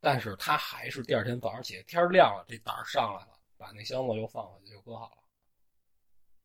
[0.00, 5.22] 但是他还是第二天早上起来，天亮了，这胆儿上来了，把那箱子又放回去，又搁好了，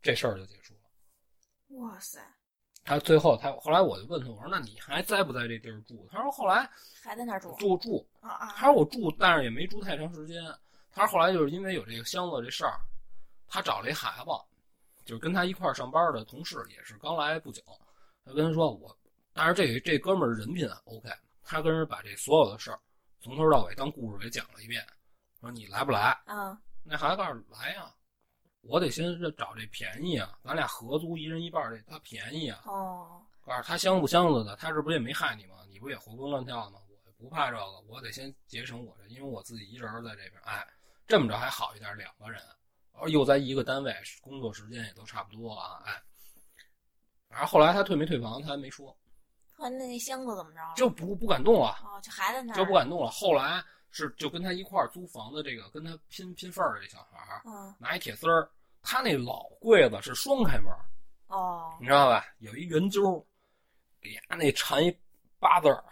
[0.01, 1.77] 这事儿就结束了。
[1.77, 2.19] 哇塞，
[2.83, 6.07] 他最后他后来我就问他，我说那你还在不在这地儿住？
[6.11, 6.67] 他说后来
[7.03, 8.53] 还在那儿住住住，啊啊！
[8.55, 10.43] 他说我住，但是也没住太长时间。
[10.91, 12.79] 他说后来就是因为有这个箱子这事儿，
[13.47, 14.31] 他找了一孩子，
[15.05, 17.61] 就是跟他一块儿上班的同事，也是刚来不久。
[18.25, 18.97] 他跟他说我，
[19.33, 21.09] 但是这这哥们儿人品啊 OK，
[21.43, 22.79] 他跟人把这所有的事儿。
[23.21, 24.83] 从头到尾当故事给讲了一遍，
[25.39, 26.17] 说你来不来？
[26.25, 27.93] 啊，那孩子告诉来呀，
[28.61, 32.61] 我得先找这便宜啊，咱俩合租一人一半，这他便宜啊。
[32.65, 35.55] 哦，告诉他箱不箱子的，他这不也没害你吗？
[35.69, 36.79] 你不也活蹦乱跳的吗？
[37.05, 40.41] 我不怕这个，我得先节省我这，因为我自己一人在这边。
[40.43, 40.65] 哎，
[41.07, 42.41] 这么着还好一点，两个人，
[43.07, 46.01] 又在一个单位，工作时间也都差不多了，哎，
[47.29, 48.95] 反正后来他退没退房，他还没说，
[49.53, 50.59] 后来那箱子怎么着？
[50.75, 53.09] 就不不敢动了，哦，就还在那儿，就不敢动了。
[53.09, 58.49] 后来是就跟他一块儿租房的这个跟他拼拼缝儿的这小孩儿，嗯，拿一铁丝儿，
[58.81, 60.71] 他那老柜子是双开门
[61.79, 62.25] 你知道吧？
[62.39, 63.25] 有一圆揪，
[64.01, 64.95] 给他那缠一
[65.39, 65.83] 八字儿，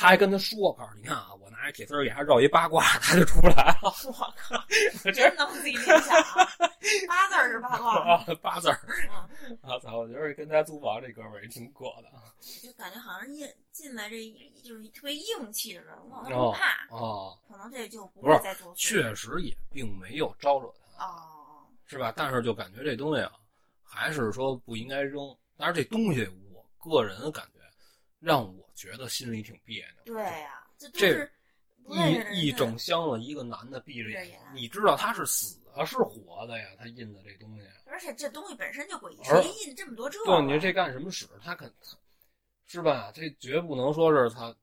[0.00, 3.92] 他还跟他说：“告诉你看啊，我拿一铁丝儿给他绕一八卦，他就出不来了。
[4.04, 4.64] 我靠，
[5.04, 6.48] 我真能自己联想啊！
[7.06, 8.80] 八字儿是八卦， 啊， 八字儿
[9.46, 9.78] 嗯，啊！
[9.80, 12.08] 操，我觉得跟他租房这哥们儿也挺过的
[12.62, 14.16] 就感觉好像进进来这
[14.64, 18.38] 就是特别硬气的人，我好像哦不怕，哦，可能这就不不是。
[18.74, 22.10] 确实也并没有招惹他，哦，是吧？
[22.16, 23.32] 但是就感觉这东西啊，
[23.84, 25.20] 还是说不应该扔。
[25.58, 27.59] 但是这东西，我个人感觉
[28.20, 30.14] 让我觉得心里挺别扭。
[30.14, 31.28] 对呀，这
[31.86, 36.68] 一一整箱子，一个男的闭着眼你知道他是死的是活的呀？
[36.78, 40.22] 他印的这东西，而且这东西本身就诡异，谁印这么多这？
[40.24, 41.26] 对，你说这干什么使？
[41.42, 41.72] 他肯
[42.66, 43.10] 是吧？
[43.12, 44.54] 这绝不能说是他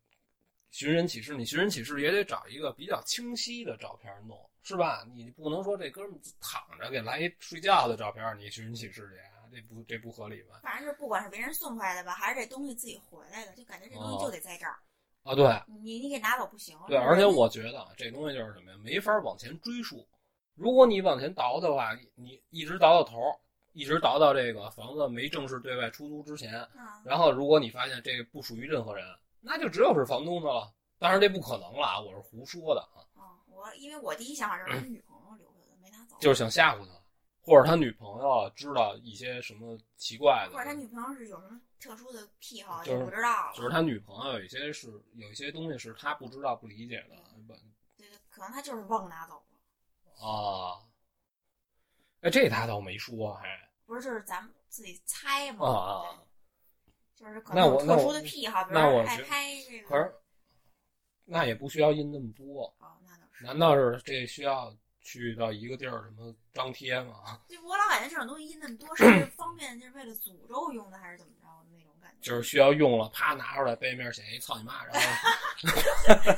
[0.72, 5.06] 寻人启事，你寻人启事也得找一个比较清晰的照片弄，是吧？
[5.14, 9.37] 你不能说这哥们躺着给来一睡觉的照片，你寻人启事去啊？
[9.52, 10.60] 这不这不合理吧？
[10.64, 14.78] 反正是不管是别人送回来的吧，还是这东西自己回来的，就感觉这东西就得在这儿，
[15.24, 16.78] 啊，对你你给拿走不行。
[16.88, 18.78] 对，而且我觉得啊这东西就是什么呀？
[18.84, 20.08] 没法往前追溯。
[20.56, 23.36] 如果你往前倒的话，你一直倒到头儿，
[23.74, 29.06] 一直倒到这个房子没正式对外出租之前，啊，然后，如果你发现这个不属于任何人，
[29.40, 30.74] 那就只有是房东的了。
[30.98, 36.97] 当然，这不可能了啊，我是胡说的啊，哦，我因为我第一想法就是他女朋友留下的，没拿走，就是想吓唬他，
[37.48, 43.54] 或者他女朋友知道一些什么奇怪的，或者他女朋友是有什么特殊的癖好，就不知道了。
[43.56, 47.16] 就是他女朋友有一些是有一些东西是他不知道不理解的
[47.98, 49.42] 对，可能他就是忘拿走
[50.20, 50.84] 了，啊。
[52.22, 53.48] 哎，这他倒没说，还
[53.86, 55.66] 不是就是咱们自己猜嘛。
[55.66, 56.24] 啊啊
[57.16, 59.88] 就是可能有特殊的癖好，比如爱拍这个。
[59.88, 60.14] 可是
[61.26, 63.44] 那也不需要印那么多，哦，那倒是。
[63.44, 64.76] 难道是这需要
[65.08, 67.40] 去到一个地儿什么张贴嘛？
[67.48, 69.04] 就我老感觉这种东西印那么多，是
[69.38, 72.18] 方便，就是为了诅咒用的，还是怎么着的那种感觉？
[72.20, 75.00] 就是需要用了，啪拿出来，背面写一“操你妈”，然后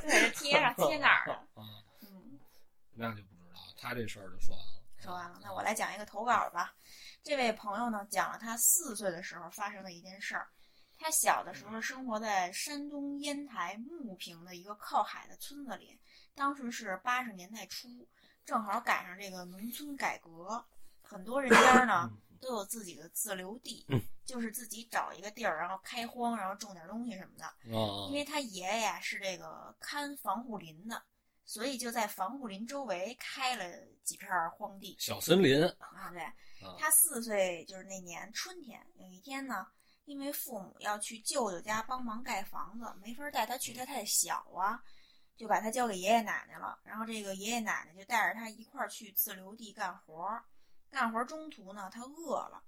[0.03, 1.33] 对，贴上贴哪儿了？
[1.55, 1.65] 啊，
[2.01, 2.39] 嗯，
[2.93, 3.59] 那就不知道。
[3.75, 4.81] 他这事儿就说完了。
[4.99, 6.75] 说完了，那我来讲一个投稿吧。
[7.23, 10.47] 这位朋友呢，讲了他四岁的时候发生的一件事儿。
[11.01, 15.97] 他小的时候生活在山东烟台牟平的一个靠海的村子里，
[16.35, 18.05] 当时是八十年代初，
[18.49, 20.65] 正好赶上这个农村改革，
[21.03, 22.09] 很多人家呢
[22.41, 27.45] 都有自己的自留地，嗯就是自己找一个地儿，然后开荒，然后种点东西什么的。
[27.45, 30.99] 啊因为他爷爷呀是这个看防护林的，
[31.45, 33.65] 所以就在防护林周围开了
[34.03, 36.09] 几片荒地小森林啊。
[36.11, 36.23] 对，
[36.67, 39.67] 啊，他四岁就是那年春天，有一天呢，
[40.05, 44.81] 因为父母要去舅舅家帮忙盖房子，没法带他去，他太小啊，
[45.39, 46.77] 就把他交给爷爷奶奶了。
[46.83, 50.43] 然后这个爷爷奶奶就带着他一块儿去自留地干活儿。
[50.91, 52.61] 干活儿中途呢，他饿了，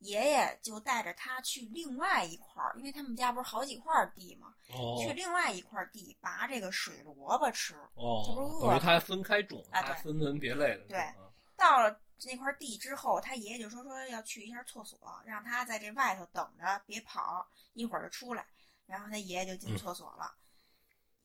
[0.00, 7.74] 爷爷就带着他去另外一块儿，因为他们家不是好几块地嘛，哦去另外一块地拔这个水萝卜吃。
[7.94, 10.84] 哦这不是，饿等于他还分开种，啊对分门别类的。
[10.88, 11.14] 对啊
[11.56, 18.44] 到了那块地之后，他爷爷就说说要去一下厕所，让他在这外头等着，别跑，一会儿就出来。
[18.86, 20.34] 然后他爷爷就进厕所了。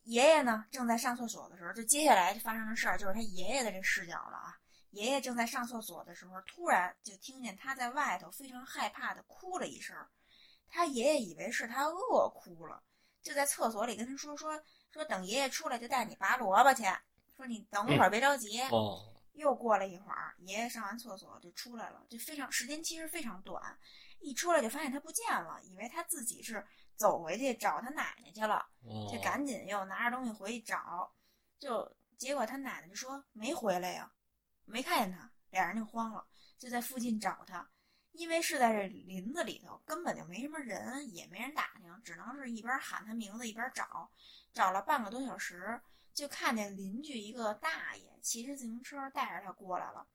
[0.04, 4.58] 爷爷呢正在上厕所的时候，就接下来就发生的事儿就是他爷爷的这视角了啊。
[4.92, 9.96] 爷爷正在上厕所的时候，突然就听见他在外头非常害怕的哭了一声。
[10.70, 12.84] 他爷爷以为是他饿哭了，
[13.22, 14.62] 就在厕所里跟他说说
[14.92, 16.84] 说等爷爷出来就带你拔萝卜去，
[17.36, 18.62] 说你等会儿别着急。
[18.64, 23.76] 哦又过了一会儿，爷爷上完厕所就出来了，就非常时间其实非常短，
[24.20, 26.64] 一出来就发现他不见了，以为他自己是
[27.04, 31.14] 走回去找他奶奶去了，哦，就赶紧又拿着东西回去找，
[31.60, 34.10] 就结果他奶奶就说没回来呀，
[34.64, 36.26] 没看见他，俩人就慌了，
[36.58, 37.70] 就在附近找他，
[38.14, 44.10] 因为是在这林子里头，根本就没什么人，也没人打听，只能是一边喊他名字一边找，
[44.54, 45.82] 找了半个多小时。
[46.14, 50.08] 就看见邻居一个大爷骑着自行车带着他过来了。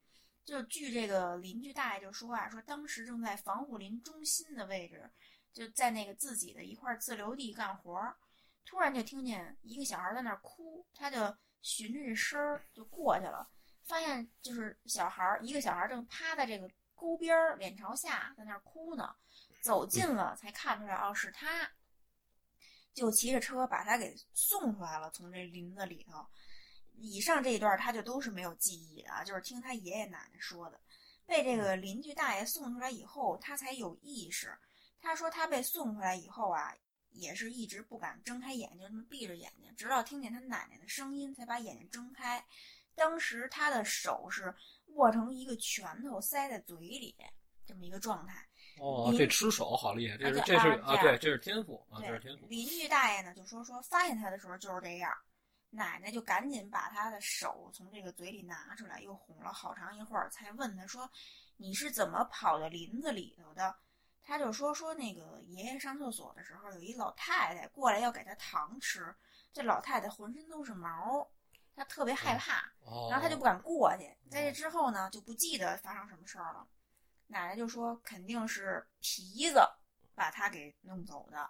[0.44, 5.10] 就据这个邻居大爷就说啊，说当时正在防护林中心的位置，
[5.58, 8.16] 就在那个自己的一块自留地干活儿，
[8.64, 13.50] 突然就听见一个小孩在那儿哭，他就循着这声儿就过去了，
[13.82, 19.12] 发现就是小孩儿一个小孩儿正趴在这个沟边儿，脸朝下在那儿哭呢，
[19.60, 21.68] 走近了才看出来哦是他。
[22.94, 26.24] 就骑着车把他给送出来了，从这林子里头。
[26.94, 30.80] 以上这一段他就都是没有记忆的啊，就是听他爷爷奶奶说的。
[31.26, 34.56] 被这个邻居大爷送出来以后，他才有意识。
[35.00, 36.74] 他说他被送回来以后啊，
[37.10, 42.44] 也是一直不敢睁开眼睛，这么闭着眼睛，直到听见他奶奶的声音，才把眼睛睁开。
[42.94, 44.54] 当时他的手是
[44.94, 47.14] 握成一个拳头塞在嘴里，
[47.64, 48.44] 这么一个状态。
[48.80, 52.46] 哦，这吃手好厉害，这是啊这是啊，啊对，这是天赋啊，这对是天赋。
[52.46, 55.12] 邻居大爷呢就说说发现他的时候就是这样，
[55.70, 61.10] 奶奶就赶紧把他的手从这个嘴里拿出来，又哄了好长一会儿，才问他说
[61.56, 63.74] ：“你是怎么跑到林子里头的？”
[64.28, 69.14] 他就说说那个爷爷上厕所的时候，有一老太太过来要给他糖吃，
[69.54, 71.26] 这老太太浑身都是毛，
[71.74, 74.14] 他特别害怕，哦，然后他就不敢过去。
[74.30, 76.68] 在这之后呢，就不记得发生什么事儿了。
[77.28, 79.66] 奶奶就说肯定是皮子
[80.14, 81.48] 把他给弄走的。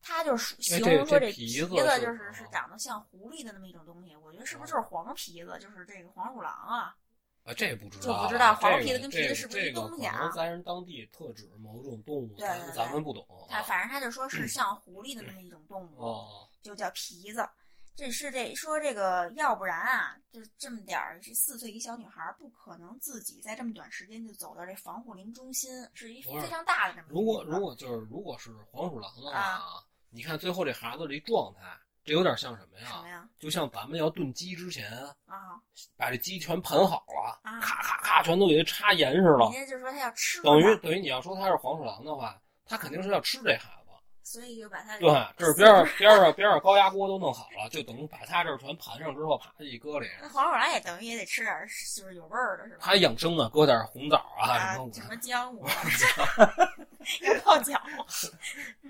[0.00, 1.66] 他就形容说这皮子
[2.00, 6.96] 就是是哦长得像狐狸的那么一种东西，我觉得是不是就是黄皮子，就是这个黄鼠狼啊？
[7.44, 13.26] 啊，这不知道就啊，不知道黄皮子跟皮子是不是一东西啊可能咱人当地特指某种动物，对咱对对咱们不懂。
[13.48, 17.48] 他反正他就说是像狐狸的那么一种动物，哦，就叫皮子。
[17.96, 29.60] 这是这说这个，要不然啊，就这么点儿，这四岁一小女孩儿不可能自己在这么短时间就走到这防护林中心，是一非常大的这么如果如果就是如果是黄鼠狼的话啊
[30.08, 31.60] 你看最后这孩子这状态，
[32.04, 32.86] 这有点像什么呀？
[32.88, 33.28] 什么呀？
[33.38, 34.90] 就像咱们要炖鸡之前，
[35.26, 35.56] 啊，
[35.96, 39.52] 把这鸡全盘好了，啊咔咔咔全都给它插严实了人。
[39.52, 43.80] 家就说他要吃等于等于你要说它是黄鼠狼的话，它肯定是要吃这孩子。
[44.22, 51.52] 所以就把它对，这是边上边上边上高压锅都弄好了，就等于把它这儿全盘上之后，啪一搁里，那黄鼠狼也等于也得吃点
[51.96, 52.78] 就是有味儿的是吧？
[52.80, 55.66] 它养生啊，搁点红枣啊啊什，么什么姜母，
[57.22, 57.82] 要泡脚，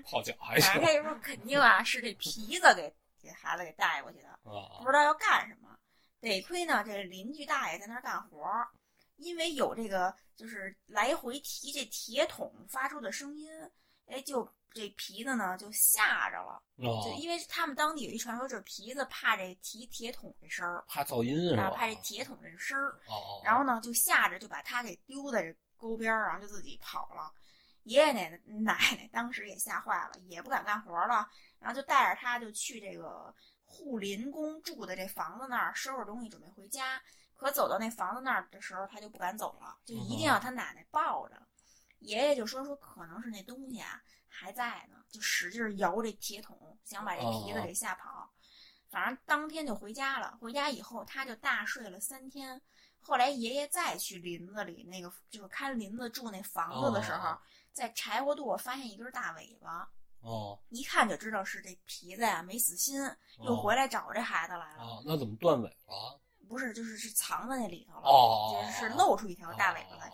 [0.03, 5.69] 泡脚还行反正他就说肯定啊是这皮子给给孩子给带过去的，啊不知道要干什么。
[6.19, 8.67] 得亏呢，这邻居大爷在那儿干活儿，
[9.15, 13.49] 因为有这个就是来回提这铁桶发出的声音，
[14.05, 16.61] 哎，就这皮子呢就吓着了。
[16.77, 21.77] 就哦，因为他们当地有一传说，就是皮子怕这提铁桶这声儿，怕噪音是啊，吧？
[21.77, 27.31] 怕这铁桶这声儿，哦哦，然后呢就吓着就把他给丢在这沟边儿，然后就自己跑了。
[27.85, 31.27] 爷爷奶奶奶奶当时也吓坏了，也不敢干活了，
[31.61, 33.33] 然后就带着他就去这个
[33.63, 37.01] 护林工住的这房子那儿收拾东西，准备回家。
[37.35, 41.41] 可走到那房子那儿的时候，他就不敢走了，就一定要他奶奶抱着。
[41.99, 48.31] 爷爷就说说可能是那东西啊还在呢，就使劲摇这铁桶，想把这皮子给吓跑。
[48.89, 50.37] 反正当天就回家了。
[50.41, 52.61] 回家以后，他就大睡了三天。
[52.99, 57.41] 后来爷爷再去林子里那个就是看林子住那房子的时候，哦
[57.71, 59.89] 在柴火垛发现一根大尾巴，
[60.21, 63.01] 哦一看就知道是这皮子呀没死心，
[63.43, 64.83] 又回来找这孩子来了。
[64.83, 66.19] 哦，那怎么断尾了？
[66.47, 70.11] 不是，就是是藏在那里头了，哦就是是露出一条大尾巴来，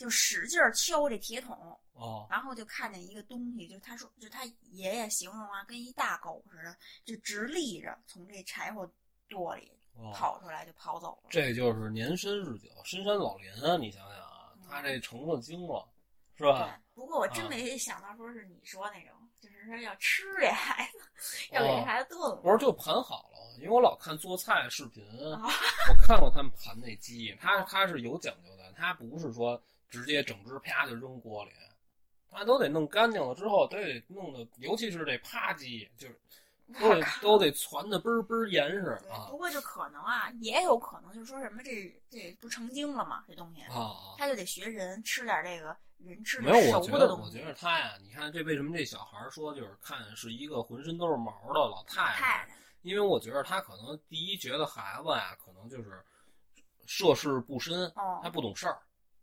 [0.00, 1.56] 就使劲敲这铁桶，
[1.92, 8.90] 哦然后就看见一个东西，就他说，就他爷爷形容啊，跟一大狗似的，就直立着从这柴火
[9.28, 11.28] 垛里哦，跑出来，就跑走了。
[11.30, 13.76] 这就是年深日久，深山老林啊！
[13.76, 15.88] 你想想啊，他这成了精了，
[16.34, 16.66] 是吧？
[16.66, 20.98] 对，不过我真啊没想到说是你说那种，就是说要吃这孩子，
[21.52, 22.36] 要给这孩子炖了。
[22.36, 25.02] 不是就盘好了，因为我老看做菜视频，
[25.34, 25.42] 啊
[25.88, 31.50] 我看过他们盘那鸡，他他是有讲究的，他不是说直接整只啪就扔锅里，
[32.30, 36.18] 他都得弄干净了之后，都得弄的，尤其是这扒鸡，就是
[36.80, 44.16] 都得都得攒的倍儿倍儿严实，啊不过就可能啊，也有可能就是说什么这这不成精了嘛，这东西，啊！
[44.18, 46.98] 他就得学人吃点这个没有，我觉。
[46.98, 52.48] 得我觉得他呀，你看这为什么这小孩儿说就是看是一个浑身都是毛的老太太太
[52.82, 56.04] 因为我觉得他可能第一觉得孩子呀，可能就是
[56.86, 58.78] 涉世不深，哦他不懂事儿，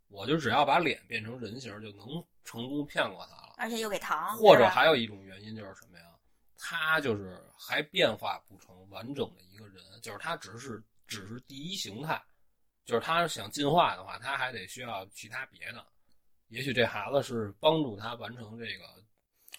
[0.08, 3.54] 我就只要把脸变成人形，就能成功骗过他了。
[3.56, 6.04] 而且又给糖，或者还有一种原因就是什么呀？
[6.58, 12.22] 他就是还变化不成完整的一个人，就是他只是只是第一形态，
[12.84, 15.82] 就是他想进化的话，他还得需要其他别的。
[16.54, 18.84] 也许这孩子是帮助他完成这个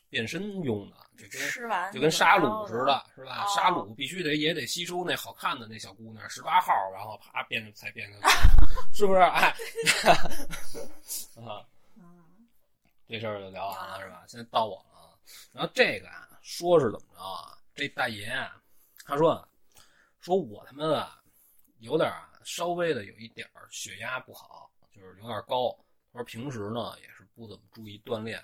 [0.09, 3.43] 变身用的，就跟就跟沙鲁鲁似的，是吧？
[3.43, 8.21] 哦沙鲁必须得也得吸收那好看的那小姑娘十八号，然后啪变成才变成，
[8.95, 9.19] 是不是？
[9.19, 9.53] 哎，
[11.45, 11.67] 啊，
[11.97, 12.47] 嗯，
[13.09, 14.23] 这事儿就聊完了是吧？
[14.25, 15.11] 现在到我了啊。
[15.51, 17.57] 然后这个啊，说是怎么着啊？
[17.75, 18.55] 这大爷啊，
[19.05, 19.45] 他说啊，
[20.21, 21.09] 说我他妈的，
[21.79, 25.77] 有点啊，稍微的有一点儿血压不好，就是有点高。
[26.15, 28.41] 他说平时呢也是不怎么注意锻炼。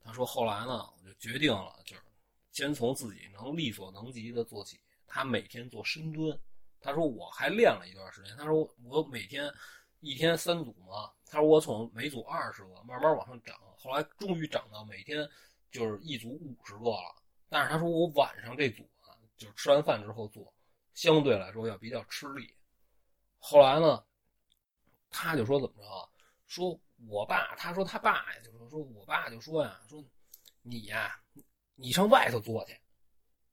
[0.00, 2.02] 他说后来呢，我就决定了，就是
[2.50, 4.80] 先从自己能力所能及的做起。
[5.06, 6.36] 他每天做深蹲，
[6.80, 9.48] 他说我还练了一段时间，他说我每天
[10.00, 15.24] 一天三组嘛，他说我从每组二十个慢慢往上涨，后来终于涨到每天
[15.70, 17.22] 就是一组五十个了。
[17.48, 20.52] 但是他说我晚上这组啊，就是吃完饭之后做，
[20.94, 22.52] 相对来说要比较吃力。
[23.38, 24.04] 后来呢，
[25.08, 26.08] 他就说怎么着啊？
[26.48, 26.78] 说
[27.08, 30.04] 我爸，他说他爸呀，就说说我爸就说呀，说
[30.62, 31.20] 你呀，
[31.74, 32.78] 你上外头坐去。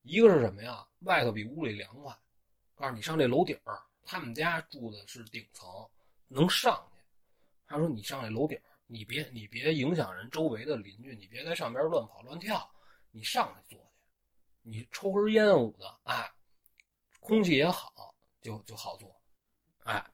[0.04, 0.88] 一个是什么呀？
[1.00, 2.16] 外头比屋里凉快。
[2.76, 5.68] 告诉你上这楼顶儿，他们家住的是顶层，
[6.28, 7.04] 能上去。
[7.68, 12.70] 他说你上这楼顶儿，你别你别影响人周围的邻居，你别在上边乱跑乱跳，
[13.12, 13.92] 你上去坐去，
[14.62, 16.32] 你抽根烟捂的，哎，
[17.20, 19.14] 空气也好，就就好做。
[19.84, 20.06] 哎，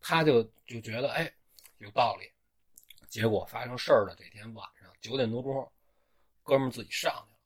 [0.00, 1.32] 他就就觉得哎
[1.78, 2.30] 有道理。
[3.10, 5.70] 结果发生事儿的这天晚上九点多钟，
[6.42, 7.40] 哥们儿自己上去了。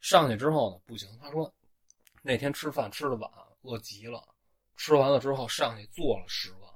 [0.00, 1.50] 上去之后呢，不行，他说
[2.20, 3.30] 那天吃饭吃的晚。
[3.62, 4.22] 饿极了，
[4.76, 6.72] 吃完了之后上去坐了十个，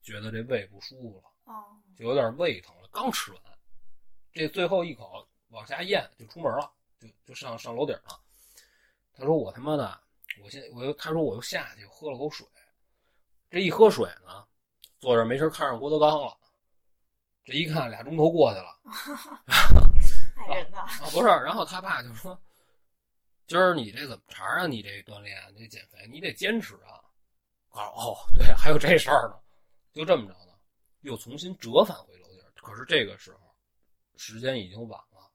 [0.00, 2.88] 觉得这胃不舒服了，哦，就有点胃疼了。
[2.90, 3.42] 刚吃完，
[4.32, 8.18] 这最后一口往下咽，就出门了，就就上上楼顶了。
[9.12, 10.00] 他说：“我他妈的，
[10.42, 12.46] 我现我又他说我又下去喝了口水，
[13.50, 14.46] 这一喝水呢，
[15.00, 16.34] 坐这没事看上郭德纲了。
[17.44, 18.78] 这一看俩钟头过去了，
[19.46, 21.26] 害人的啊，不是。
[21.26, 22.40] 然后他爸就说。”
[23.48, 24.66] 今儿你这怎么茬啊？
[24.66, 27.02] 你这锻炼，你减肥，你得坚持啊！
[27.68, 29.34] 啊哦，对，还有这事儿呢。
[29.92, 30.54] 就这么着呢，
[31.00, 32.42] 又重新折返回楼顶。
[32.54, 33.54] 可是这个时候，
[34.16, 35.28] 时间已经晚了。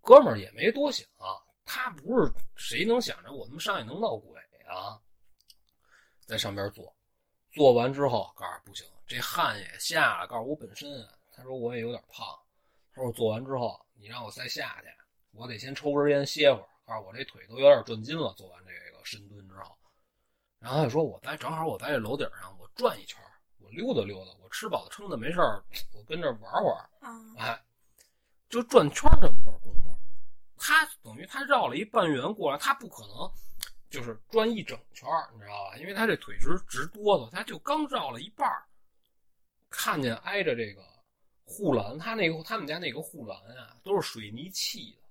[0.00, 4.98] 哥们儿也没多想，啊他不是谁能想着我们上去能闹鬼啊？
[6.24, 6.94] 在上边坐，
[7.52, 10.26] 坐完之后，告诉不行，这汗也下了。
[10.28, 12.26] 告诉我本身啊，他说我也有点胖。
[12.94, 14.88] 他说做完之后，你让我再下去，
[15.32, 16.68] 我得先抽根烟歇会儿。
[16.86, 19.76] 告诉我这腿都有点转筋了，做完这个深蹲之后，
[20.60, 23.20] 然后他就说：“我在正好我在这楼顶上，我转一圈，
[23.58, 25.62] 我溜达溜达，我吃饱了撑的没事儿，
[25.92, 26.88] 我跟这玩会儿。”
[27.38, 27.60] 哎，
[28.48, 29.98] 就转圈这么会儿功夫，
[30.56, 33.28] 他等于他绕了一半圆过来，他不可能
[33.90, 35.76] 就是转一整圈，你知道吧？
[35.78, 38.48] 因为他这腿直直哆嗦，他就刚绕了一半
[39.68, 40.82] 看见挨着这个
[41.46, 45.08] 护栏，他那个他们家那个护栏啊，都是水泥砌的。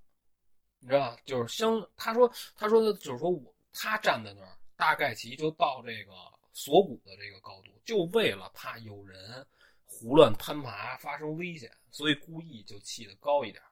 [0.79, 1.17] 你知道吧？
[1.25, 6.11] 就是相他说他说的就是说我他站在那儿，大概其就到这个
[6.53, 9.45] 锁骨的这个高度，就为了怕有人
[9.85, 13.63] 胡乱攀爬发生危险，所以故意就砌的高一点。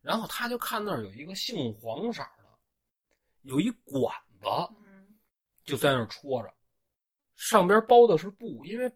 [0.00, 2.44] 然后他就看那儿有一个杏黄色的，
[3.42, 4.46] 有一管子，
[5.64, 6.54] 就在那儿戳着，
[7.34, 8.90] 上边包的是布，因为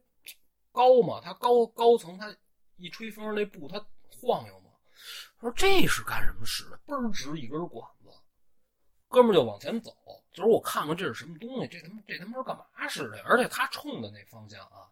[0.70, 2.34] 高嘛，它高高层，它
[2.78, 4.70] 一吹风那布它晃悠嘛。
[5.40, 6.76] 说这是干什么使的？
[6.86, 8.10] 倍儿直一根管子，
[9.06, 9.94] 哥们就往前走。
[10.32, 13.22] 就是我看看这是什么东西，这他妈这他妈是干嘛使的？
[13.22, 14.90] 而且他冲的那方向啊，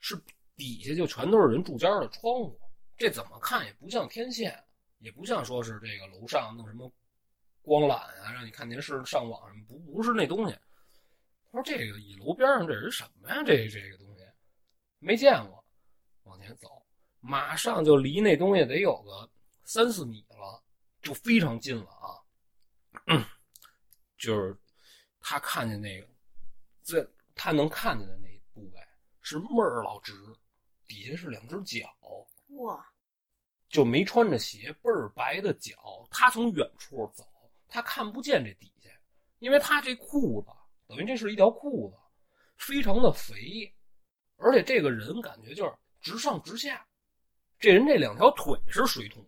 [0.00, 0.16] 是
[0.56, 2.60] 底下就全都是人住家的窗户，
[2.96, 4.64] 这怎么看也不像天线，
[4.98, 6.92] 也不像说是这个楼上弄什么
[7.62, 10.54] 光缆啊，让你看电视、上网什么，不不是那东西。
[11.50, 13.42] 他说这个一楼边上这是什么呀？
[13.44, 14.24] 这这个东西
[14.98, 15.64] 没见过，
[16.24, 16.73] 往前走。
[17.26, 19.30] 马上就离那东西得有个
[19.64, 20.62] 三四米了，
[21.00, 22.20] 就非常近了啊！
[24.18, 24.54] 就是
[25.20, 26.06] 他看见那个，
[26.82, 28.80] 在他能看见的那部位
[29.22, 30.12] 是妹儿老直，
[30.86, 31.88] 底下是两只脚，
[32.58, 32.86] 哇！
[33.70, 36.06] 就没穿着鞋，倍儿白的脚。
[36.10, 37.24] 他从远处走，
[37.68, 38.90] 他看不见这底下，
[39.38, 40.48] 因为他这裤子
[40.86, 41.96] 等于这是一条裤子，
[42.58, 43.74] 非常的肥，
[44.36, 46.86] 而且这个人感觉就是直上直下。
[47.64, 49.26] 这人这两条腿是水桶，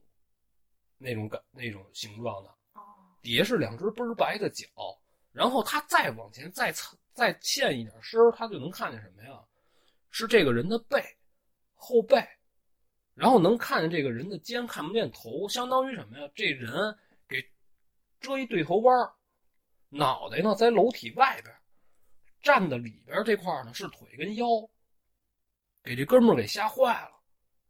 [0.99, 2.55] 那种感那种形状的，
[3.23, 4.67] 底下是两只倍儿白的脚，
[5.33, 6.71] 然后他再往前再
[7.15, 9.43] 再欠一点身他就能看见什么呀？
[10.11, 11.03] 是这个人的背，
[11.77, 12.23] 后背，
[13.15, 16.31] 然后能看见这个人的肩，看不见头，相当于什么呀？
[16.35, 16.95] 这人
[17.27, 17.43] 给
[18.21, 18.95] 遮一对头弯
[19.89, 21.57] 脑袋呢在楼体外边，
[22.43, 24.47] 站的里边这块呢是腿跟腰，
[25.83, 27.16] 给这哥们儿给吓坏了。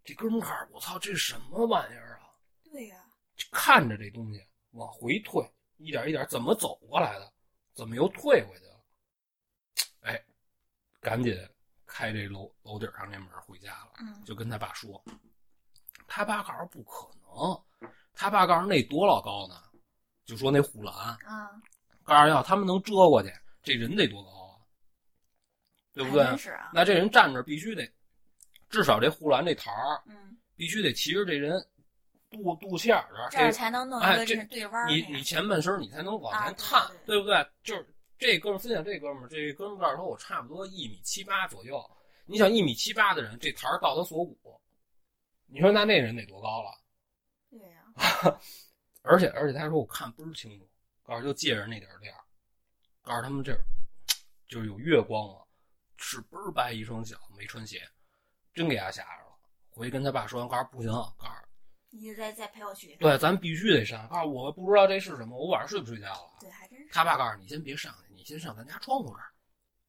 [0.06, 2.30] 这哥们儿，我操，这是什么玩意儿啊？
[2.70, 2.96] 对呀，
[3.50, 4.40] 看着这东西
[4.70, 5.44] 往回退，
[5.78, 7.32] 一点一点，怎么走过来的？
[7.74, 8.84] 怎么又退回去了？
[10.02, 10.24] 哎，
[11.00, 11.36] 赶紧
[11.84, 13.94] 开这楼楼顶上这门回家了。
[13.98, 15.04] 嗯，就跟他爸说，
[16.06, 19.60] 他爸告诉不可能，他爸告诉那多老高呢？
[20.24, 21.50] 就说那护栏啊，
[22.04, 23.32] 告诉要他们能遮过去，
[23.62, 24.54] 这人得多高啊？
[25.92, 26.36] 对不对？
[26.36, 27.92] 是啊，那这人站着必须得。
[28.68, 31.52] 至少这护栏这台儿，嗯，必须得骑着这人
[32.30, 37.46] 肚肚脐眼儿这才能弄一个这对弯你你前半身你才能往前探，对不对？
[37.62, 37.86] 就是
[38.18, 41.82] 这哥们儿分享这哥们儿，这哥们儿告诉说我差不多一米七八左右。
[42.24, 44.60] 你想一米七八的人，这台儿到他锁骨，
[45.46, 46.70] 你说那那人得多高了？
[47.50, 48.38] 对呀、
[49.02, 50.68] 而且而且他说我看倍儿清楚，
[51.04, 52.12] 告诉就借着那点儿亮，
[53.02, 53.64] 告诉他们这儿
[54.48, 55.44] 就是有月光啊，
[55.98, 57.80] 是倍儿白一双脚，没穿鞋，
[58.56, 59.36] 真给他吓着了。
[59.70, 61.46] 回去跟他爸说完，告诉不行，告诉
[61.90, 62.96] 你再再陪我去。
[62.96, 64.08] 对，咱必须得上。
[64.08, 66.30] 告诉我不知道这是什么，我晚上睡不睡觉了？
[66.40, 66.88] 对，还真是。
[66.90, 69.28] 他爸告诉你先别上去，你先上咱家窗户这儿，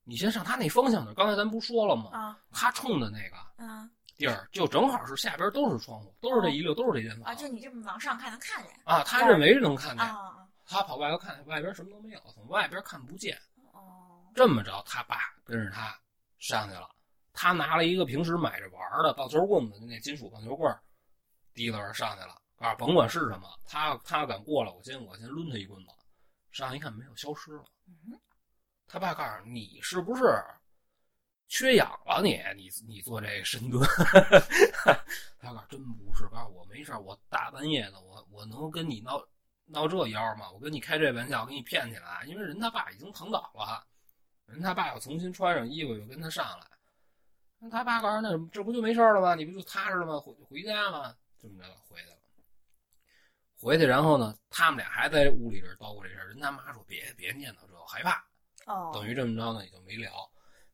[0.03, 1.13] 你先上他那方向那儿。
[1.13, 2.11] 刚才咱不说了吗？
[2.11, 13.37] 啊他冲的那个嗯地儿就正好是下边都是窗户，都是这一溜，都是这间房啊，就你这么往上看能看见啊他认为能看见，啊啊他跑外头看，外边什么都没有，从外边看不见。
[13.71, 15.97] 哦这么着，他爸跟着他
[16.39, 16.89] 上去了。
[17.39, 20.81] 他拿了一个平时买着玩的棒球棍子，就那金属棒球棍儿，
[21.53, 22.41] 提溜着上去了。
[22.55, 25.89] 告诉甭管是什么，他他要敢过来，我先我先抡他一棍子。
[26.51, 27.63] 上去一看没有，消失了。
[27.85, 28.19] 嗯
[28.87, 30.23] 他爸告诉你是不是
[31.47, 32.41] 缺氧了你？
[32.55, 33.85] 你你做这深蹲？
[35.39, 39.21] 他告诉真不是，告诉我没事，我大半夜的，我我能跟你闹
[39.65, 40.49] 闹这妖吗？
[40.49, 43.85] 我跟你开这玩笑，给你骗起来，因为人他爸已经躺倒了，
[44.47, 46.67] 人他爸又重新穿上衣服又跟他上来，
[47.59, 49.35] 那他爸告诉那这不就没事了吗？
[49.35, 50.19] 你不就踏实了吗？
[50.19, 52.17] 回回家了，这么着回去了。
[53.59, 56.27] 回去，然后呢，他们俩还在屋里这叨咕这事儿。
[56.27, 58.23] 人他妈说别别念叨这个，害怕。
[58.65, 60.11] 哦，等于这么着呢，也就没聊，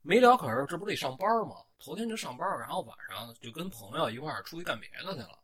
[0.01, 0.35] 没聊。
[0.35, 1.55] 可是这不得上班吗？
[1.79, 5.39] 头天就上班，然后晚上就跟朋友一块儿出去干别的去了，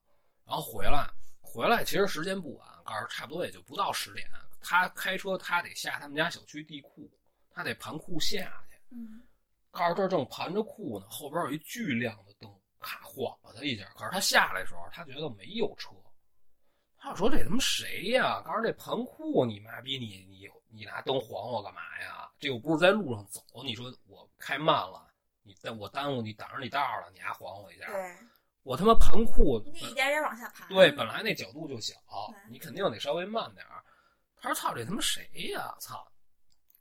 [0.46, 1.10] 然后回来，
[1.42, 4.28] 回来其实时间不晚，告诉差不多也就不到十点。
[4.62, 7.10] 他开车，他得下他们家小区地库，
[7.50, 8.78] 他得盘库下去。
[8.92, 9.22] 嗯
[9.72, 12.50] 告诉这正盘着库呢，后边有一巨亮的灯，
[12.80, 13.86] 咔晃了他一下。
[13.96, 15.92] 可是他下来的时候，他觉得没有车，
[16.98, 18.42] 他说这他妈谁呀？
[18.42, 22.30] 告诉这盘库，你妈逼你你你拿灯晃我干嘛呀？
[22.40, 25.08] 这又不是在路上走，你说我开慢了，
[25.44, 28.16] 你但我耽误你挡着你道了，你还晃我一下，对，
[28.64, 30.68] 我他妈盘库你得一点点往下盘。
[30.70, 31.96] 对，本来那角度就小，
[32.50, 33.84] 你肯定得稍微慢点儿。
[34.42, 35.76] 他说：“操，这他妈谁呀？
[35.80, 36.10] 操！”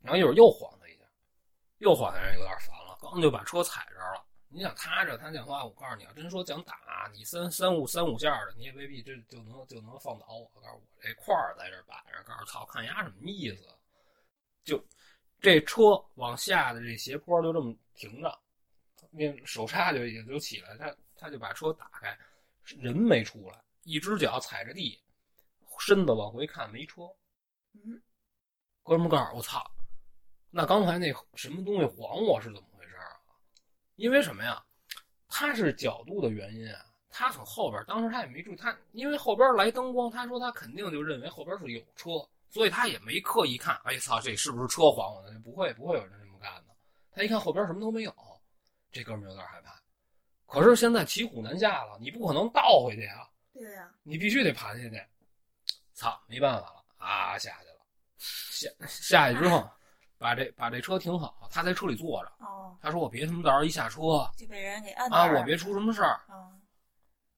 [0.01, 1.03] 然后一会儿又晃他一下，
[1.79, 2.69] 又晃他，人有点烦
[3.01, 4.25] 了，刚就把车踩这儿了。
[4.51, 10.45] 你想他这他讲话，我告诉你要真说讲打，你三三五三五下的，你也未必这就能就能放倒我。
[10.59, 13.63] 告诉我这块儿在这儿摆着，告诉操，看丫什么意思？
[14.63, 14.83] 就
[15.39, 18.39] 这车往下的这斜坡就这么停着，
[19.11, 22.17] 那手刹就也就起来，他他就把车打开，
[22.63, 24.99] 人没出来，一只脚踩着地，
[25.79, 27.03] 身子往回看没车。
[27.73, 28.01] 嗯
[28.81, 29.63] 哥们儿告诉我，操，
[30.49, 32.68] 那刚才那什么东西晃我是怎么？
[33.99, 34.63] 因为什么呀？
[35.27, 36.85] 他是角度的原因啊。
[37.11, 42.11] 他从后边，当时他也没注意，他因为后边来灯光，他说他肯定就认为后边是有车，
[42.49, 43.79] 所以他也没刻意看。
[43.83, 45.37] 哎操，这是不是车晃我的？
[45.39, 46.75] 不会，不会有人这么干的。
[47.11, 48.15] 他一看后边什么都没有，
[48.91, 49.77] 这哥们有点害怕。
[50.45, 55.03] 可是现在骑虎难下了，你不可能倒回去呀、对呀、你必须得盘下去。
[55.93, 57.75] 操，没办法了啊，下去了。
[58.17, 59.69] 下下去之后，
[60.19, 62.31] 把这把这车停好，他在车里坐着。
[62.45, 64.01] 哦，他说：“我别他妈到时候一下车
[64.35, 66.19] 就被人给摁啊，我别出什么事儿。
[66.29, 66.35] 嗯”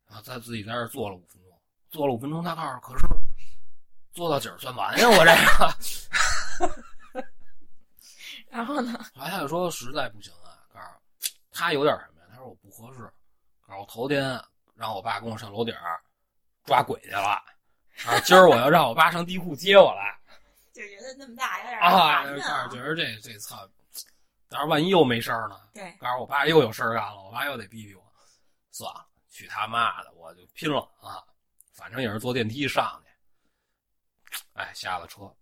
[0.09, 1.51] 然后他自己在这坐了五分钟，
[1.91, 3.05] 坐了五分钟，他告诉：“可是
[4.11, 5.07] 坐到几儿算完呀？
[5.07, 5.32] 我这
[7.15, 7.23] 个。
[8.49, 12.27] 然后呢？”后来他就说：“实在不行啊，告诉他有点什么呀？
[12.32, 13.01] 他说我不合适。
[13.67, 14.43] 告诉我头天
[14.75, 16.01] 让我爸跟我上楼顶儿
[16.65, 17.41] 抓鬼去了，
[18.07, 20.17] 啊，今儿我要让我爸上地库接我来。”
[20.82, 22.69] 就觉得那么大有点啊，烦告诉呢。
[22.69, 23.67] 觉得这这操，
[24.49, 25.55] 到时候万一又没事儿呢？
[25.73, 28.03] 对，告诉我爸又有事儿干了，我爸又得逼逼我，
[28.71, 31.23] 算了，去他妈的，我就拼了啊！
[31.73, 35.34] 反正也是坐电梯上去，哎，下了车，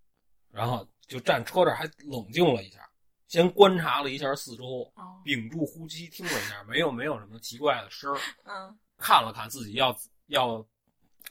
[0.52, 2.88] 然后就站车这儿还冷静了一下，
[3.28, 9.96] 先观察了一下四周，哦，屏住呼吸听了一下，没有没有什么奇怪的声儿， 嗯看了看自己要
[10.28, 10.66] 要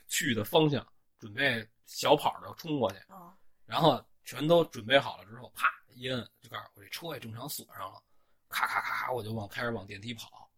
[0.07, 0.85] 去的方向，
[1.19, 2.97] 准备小跑着冲过去。
[3.07, 3.33] 哦，
[3.69, 8.01] 然后全都准备好了之后，啪一摁，就告诉我这车也正常锁上了，
[8.49, 10.49] 咔咔咔咔，我就往开始往电梯跑。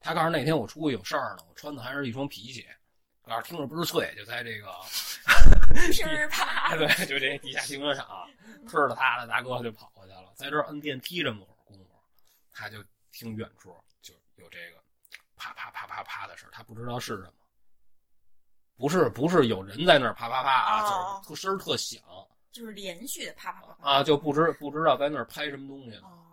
[0.00, 2.68] 他告诉那天我出去有事儿呢，我穿的还是一双皮鞋，
[3.22, 4.70] 告诉听着倍儿脆，就在这个，
[5.90, 8.28] 噼儿啪， 对，就这地下停车场，
[8.66, 11.90] 呲儿了他的大哥就跑过去了，在这儿摁电梯这么会儿功夫，
[12.52, 14.84] 他就听远处就有这个
[15.36, 17.32] 啪啪啪啪啪的事儿，他不知道是什么。
[18.76, 21.20] 不是不是有人在那儿啪啪啪啊，哦。
[21.24, 22.00] 就是特声儿特响，
[22.58, 23.76] 就是连续的啪啪。
[23.80, 26.26] 啊，就不知不知道在那儿拍什么东西呢，哦，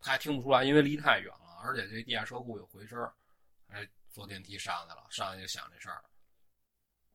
[0.00, 3.12] 他还听不出来，因为离太远了，而且这地下车库有回声儿，
[3.68, 6.00] 哎，坐电梯上去了，上去就想这事儿。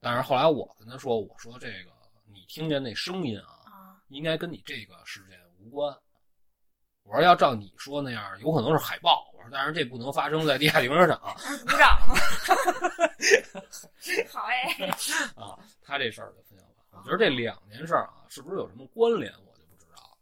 [0.00, 1.92] 但是后来我跟他说，我说这个
[2.26, 5.96] 你听见那声音啊，啊，应该跟你这个事件无关。
[7.04, 9.26] 我说要照你说那样，有可能是海豹。
[9.34, 11.18] 我说但是这不能发生在地下停车场。
[11.66, 11.98] 鼓掌。
[14.30, 14.90] 好哎。
[15.34, 16.71] 啊，他这事儿就分享完。
[16.92, 20.16] 我觉得这两件事啊，是不是有什么关联，我就不知道了。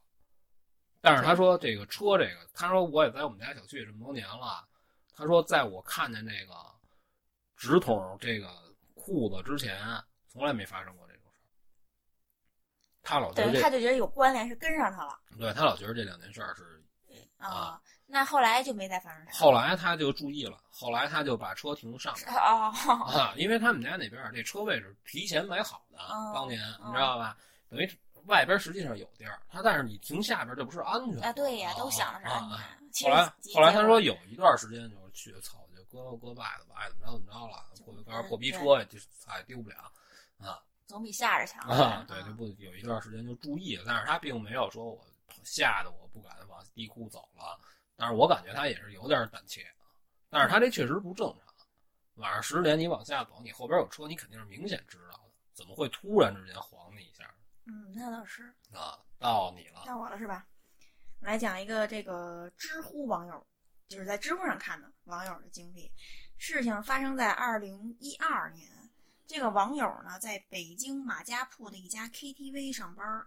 [1.01, 4.67] 但是他说这个车，这个他说我也在我们家小区这么多年了。
[5.15, 6.55] 他说在我看见这个
[7.57, 8.49] 直筒这个
[8.95, 9.79] 裤子之前，
[10.29, 11.51] 从来没发生过这种事儿。
[13.03, 15.19] 他老觉得他就觉得有关联，是跟上他了。
[15.39, 16.83] 对他老觉得这两件事儿是。
[17.39, 17.81] 啊，
[18.13, 19.33] 那后来就没再发生啥。
[19.33, 22.27] 后来他就注意了，后来他就把车停上面。
[22.27, 22.73] 啊
[23.07, 23.33] 啊！
[23.37, 25.99] 因为他们家那边这车位是提前买好的，
[26.35, 27.37] 当年你知道吧？
[27.69, 27.89] 等于
[28.25, 31.33] 外边实际上有地儿，他但是你停下边，这不是安全啊？
[31.33, 32.51] 对呀，都想着是安
[32.93, 33.11] 全。
[33.13, 38.99] 后来后来他说有一段时间就是去草就割割外子吧，爱怎么着怎么着了，破个破逼车也就
[39.29, 39.77] 哎丢不了
[40.41, 40.61] 啊。
[40.89, 42.05] 总比吓着强啊！
[42.09, 45.01] 对，就不有一段时间就注意了，但是他并没有说我。
[45.43, 47.59] 吓得我不敢往地库走了，
[48.01, 49.85] 但是我感觉他也是有点胆怯啊。
[50.31, 51.55] 但是他这确实不正常。
[52.15, 57.31] 晚上十点你往下走，你后边有车，你肯定是明显知道的，怎么会突然之间晃你一下？
[57.67, 58.43] 嗯，那倒是
[58.73, 60.47] 啊，到你了，到我了是吧？
[61.21, 63.47] 来讲一个这个知乎网友，
[63.89, 65.93] 就是在知乎上看的网友的经历。
[66.39, 68.71] 事情发生在二零一二年，
[69.27, 73.27] 这个网友呢在北京马家铺的一家 KTV 上班。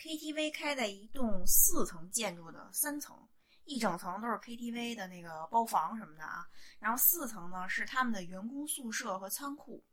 [0.00, 3.27] KTV 开在一栋四层建筑的三层，
[3.68, 6.48] 一整层都是 KTV 的那个包房什么的啊。
[6.80, 9.84] 然后四层呢是他们的员工宿舍和仓库。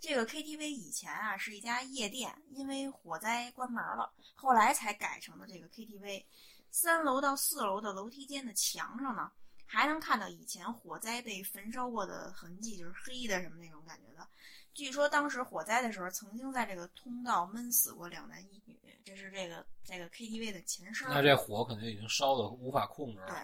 [0.00, 6.24] 这个 KTV 以前啊是一家夜店，因为火灾关门了，后来才改成了这个 KTV。
[6.70, 9.30] 三楼到四楼的楼梯间的墙上呢，
[9.66, 14.26] 还能看到以前火灾被焚烧过的痕迹，就是黑的什么那种感觉的。
[14.72, 18.79] 据说当时火灾的时候，曾经在这个通道闷死过两男一女。
[19.10, 21.08] 这是这个这个 KTV 的前身。
[21.08, 23.26] 那这火肯定已经烧的无法控制了。
[23.26, 23.36] 对，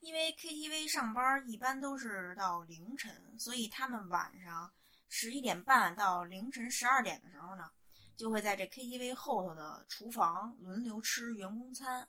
[0.00, 4.70] 因为 KTV 上班一般都是到凌晨，所以他们晚上
[5.08, 7.70] 十一点半到凌晨十二点的时候呢，
[8.16, 12.06] 就会在这 KTV 后头的厨房轮流吃员工餐。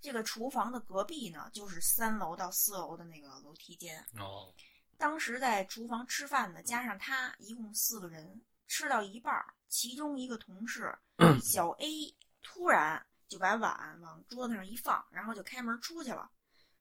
[0.00, 3.98] 这个厨房的隔壁呢，就是三楼到四楼的那个楼梯间。
[4.20, 4.54] 哦。
[4.96, 8.40] 当时在厨房吃饭的，加上他，一共四个人。
[8.68, 9.32] 吃到一半，
[9.68, 10.92] 其中一个同事
[11.40, 12.12] 小 A
[12.46, 16.30] 突然就把碗往桌子上一放，然后就开门出去了。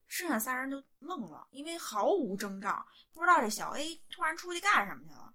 [0.07, 5.33] 剩下仨人就愣了，因为毫无征兆，不知道这小 A 突然出去干什么去了。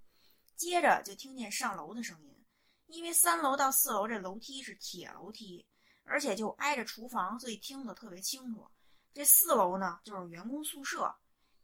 [0.56, 2.46] 接着就听见上楼的声音，
[2.86, 5.66] 因为三楼到四楼这楼梯是铁楼梯，
[6.04, 8.70] 而且就挨着厨房，所以听得特别清楚。
[9.12, 11.12] 这四楼呢，就是员工宿舍。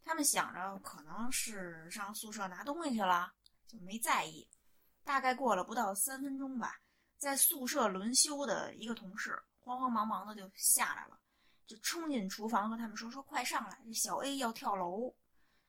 [0.05, 3.33] 他们想着可能是上宿舍拿东西去了，
[3.69, 4.49] 就没在意。
[5.05, 6.81] 大概过了不到三分钟吧，
[7.17, 11.19] 在宿舍轮休的一个同事慌慌忙忙的就下来了，
[11.67, 15.14] 就冲进厨房和他们说：“说快上来，这小 A 要跳楼。”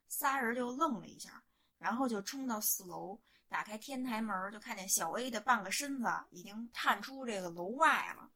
[0.10, 1.44] 仨人就愣了一下，
[1.78, 3.20] 然后就冲到四楼，
[3.50, 8.30] 打开天台门，就看见小 A 的半个身子已经探出这个楼外了。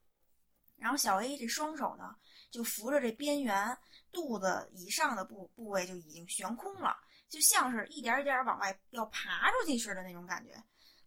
[0.76, 2.16] 然后小 A 这双手呢，
[2.50, 3.76] 就扶着这边缘。
[4.10, 6.94] 肚子以上的部部位就已经悬空了，
[7.30, 10.62] 就像是一点点往外要爬出去似的那种感觉。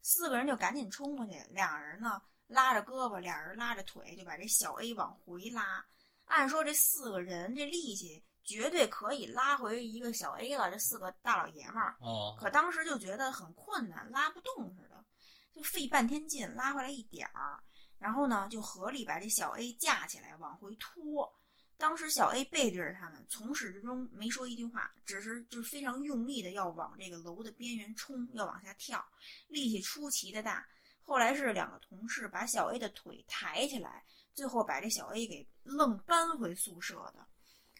[0.08, 5.84] 四个人就赶紧冲过去，俩人呢拉着胳膊，俩人拉着腿，就把这小 A 往回拉。
[6.26, 11.96] 按说这四个人这力气绝对可以拉回一个小 A 了，这四个大老爷们儿。
[12.02, 12.38] 哦。
[12.40, 15.04] 可当时就觉得很困难，拉不动似的，
[15.52, 17.60] 就费半天劲拉回来一点儿，
[17.98, 21.34] 然后呢就合力把这小 A 架起来往回拖。
[21.78, 29.06] 当时小 A 背对着他们，从始至终没说一句话，只是就是非常用力的要往这个楼的边缘冲，要往下跳，
[29.48, 30.66] 力气出奇的大。
[31.04, 34.04] 后来是两个同事把小 A 的腿抬起来，
[34.34, 37.28] 最后把这小 A 给愣搬回宿舍的。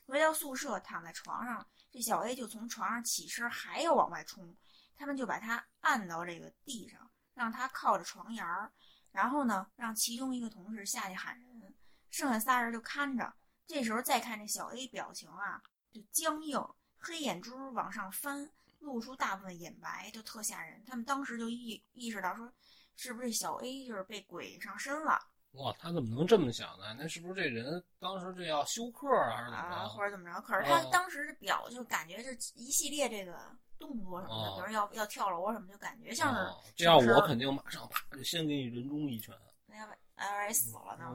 [0.06, 4.56] 回到宿舍，躺在床上，这小 A 就从床上起身，还要往外冲。
[4.98, 8.72] 他们就把他按到这个地上，让他靠着床沿儿，
[9.12, 11.74] 然后呢，让其中一个同事下去喊人，
[12.12, 13.34] 剩下仨人就看着。
[13.68, 15.62] 这时候再看这小 A 表情啊，
[15.92, 16.60] 就僵硬，
[16.98, 18.50] 黑眼珠往上翻，
[18.80, 20.84] 露出大部分眼白，就特吓人。
[20.86, 22.52] 他们当时就意意识到说，
[22.96, 25.20] 是不是小 A 就是被鬼上身了？
[25.54, 26.94] 哇，他怎么能这么想呢？
[27.00, 29.90] 那是不是这人当时这要休克啊，还是怎么着？
[29.90, 30.42] 或者怎么着？
[30.42, 33.40] 可是他当时表就感觉这一系列这个
[33.80, 36.74] 动作什么的，比如要要跳楼什么，就感觉像是。
[36.76, 39.34] 这样我肯定马上啪就先给你人中一拳。
[39.66, 41.06] 那要不哎死了呢？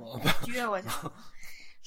[0.42, 0.88] 撅过去。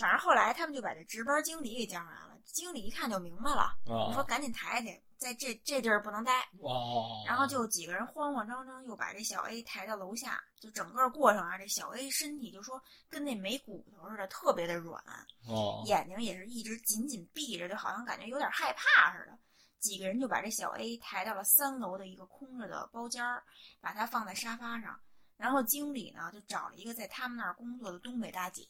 [0.04, 2.38] 反正后来他们就把这值班经理给叫上来了。
[2.44, 6.42] 经理一看就明白了，你说赶紧抬去，在这这地儿不能待。
[6.60, 15.02] 哦，然后就几个人慌慌张张又把这小 A 抬到楼下，就整个过程啊，这小 A 身体就说跟那没骨头似的，特别的软，
[15.48, 19.40] 哦，眼睛也是一直紧紧闭着，就好像感觉有点害怕似的。
[19.80, 23.42] 几个人就把这小 A 抬到了三楼的一个空着的包间儿，
[23.80, 25.00] 把它放在沙发上。
[25.38, 28.68] 然后经理呢就找了一个在他们那儿工作的东北大姐，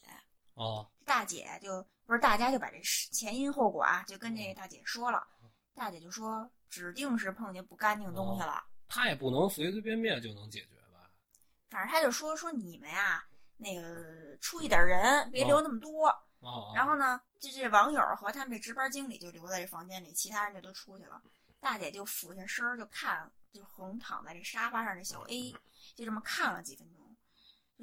[0.54, 2.80] 哦，大姐就不是大家就把这
[3.12, 5.26] 前因后果啊就跟这大姐说了，
[5.74, 8.64] 大姐就说指定是碰见不干净东西了。
[8.88, 11.10] 他也不能随随便便就能解决吧？
[11.70, 13.26] 反正他就说说你们呀，
[13.58, 16.08] 那个出一点人，别留那么多。
[16.41, 21.20] 哦，然后呢，就这网友和他们这值班经理就留在这房间里，其他人就都出去了。
[21.60, 25.51] 大姐就俯下身就看，就横躺在这沙发上这小 A，
[25.95, 27.03] 就这么看了几分钟，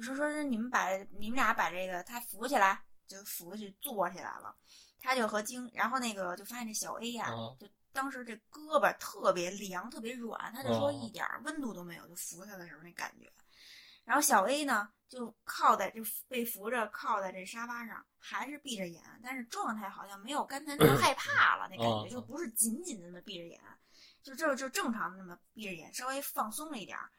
[0.01, 4.55] 就说说你们把你们俩把这个他扶起来，就扶过去坐起来了。
[4.99, 13.29] 他就和经，然后那个就发现这小 A 呀、哦就当时这胳膊特别凉，特别软，他就说哦一点儿温度都没有，就扶他的时候那感觉。
[14.05, 23.59] 然后小 A 呢，就靠在就被扶着靠在这沙发上，还是闭着眼，但是状态好像没有刚才那么害怕了，那感哦觉就不是紧紧的那么闭着眼，
[24.23, 27.11] 就就就正常的那么闭着眼，稍微放松了一点儿。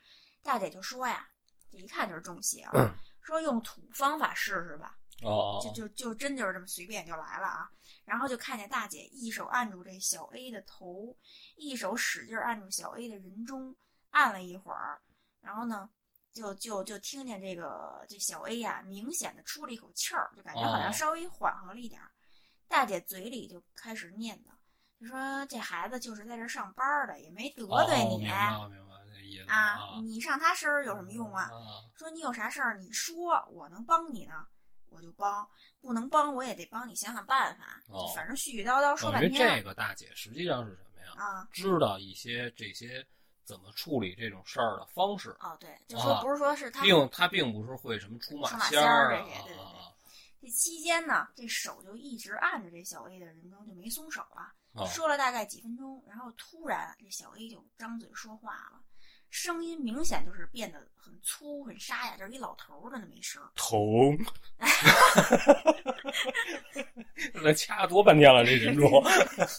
[0.42, 1.31] 大姐就说呀，这
[1.78, 7.70] 一看就是中邪了， 说用土方法试试吧，哦，就就就真就是这么随便就来了啊。
[8.04, 11.16] 然后就看见大姐一手按住这小 A 的头，
[11.56, 13.74] 一手使劲按住小 A 的人中，
[14.10, 15.00] 按了一会儿，
[15.40, 15.88] 然后呢，
[16.32, 20.92] 就就就听见这个这小 A 呀、明显的出了一口气儿，就感觉好像哦。
[20.92, 22.10] 稍微缓和了一点儿。
[22.68, 24.50] 大姐嘴里就开始念叨，
[24.98, 28.68] 就说这孩子就是在这儿上班的，也没得罪哦你、明白明白了。
[28.70, 28.91] 这
[29.32, 31.44] 意思啊，你上他身儿有什么用啊？
[31.44, 34.46] 啊，说你有啥事儿，你说我能帮你呢，
[34.88, 35.46] 我就帮；
[35.80, 37.82] 不能帮，我也得帮你想想办法。
[37.88, 41.12] 哦反正絮絮叨叨说半天这个大姐实际上是什么呀？
[41.16, 41.48] 啊。
[41.52, 43.06] 知道一些这些
[43.44, 49.88] 怎么处理这种事儿的方式，哦，对，就说啊不是说是他并他并不是会什么出马仙仙儿这些对对对啊
[50.40, 54.52] 这期间呢，这手就一直按着这小 A 的人中，就没松手啊。
[54.74, 58.82] 啊说了大概几分钟，然后突然这小 A 就张嘴说话了，
[59.32, 63.42] 声音明显就是变得很粗很沙哑，就是一老头儿的那么一声。
[63.56, 63.78] 疼，
[67.42, 69.02] 那掐多半天了，这人中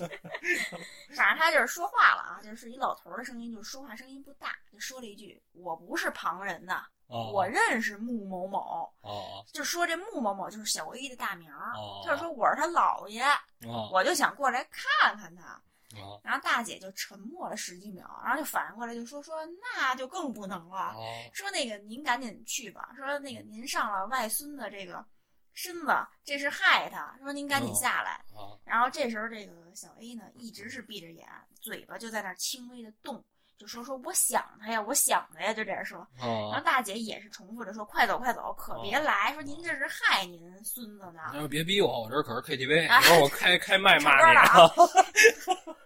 [1.15, 13.23] 反正他就是说话了啊，就是一老头儿的声音，就是说话声音不大，就说了一句：“我不是旁人呐，哦我认识穆某某。”哦就说这穆某某就是小 A 的大名儿，哦他就说我是他姥爷，
[13.67, 15.59] 哦我就想过来看看他。
[16.01, 19.35] 哦然后大姐就沉默了十几秒，然后就反应过来就说说
[19.75, 25.05] 那就更不能了，哦说那个您赶紧去吧，说那个您上了外孙的这个
[25.53, 28.23] 身子，这是害他，说您赶紧下来。
[28.33, 31.27] 哦然后这时候这个小 A 呢一直是闭着眼，
[31.61, 33.23] 嘴巴就在那儿轻微的动，
[33.57, 36.07] 就说说我想他呀，我想他呀，就这样说。
[36.17, 41.21] 然后哦，大姐也是重复着说快走快走，可别来，说您这是害您孙子呢。
[41.33, 44.37] 你要别逼我，我这可是 KTV，我开开麦 骂你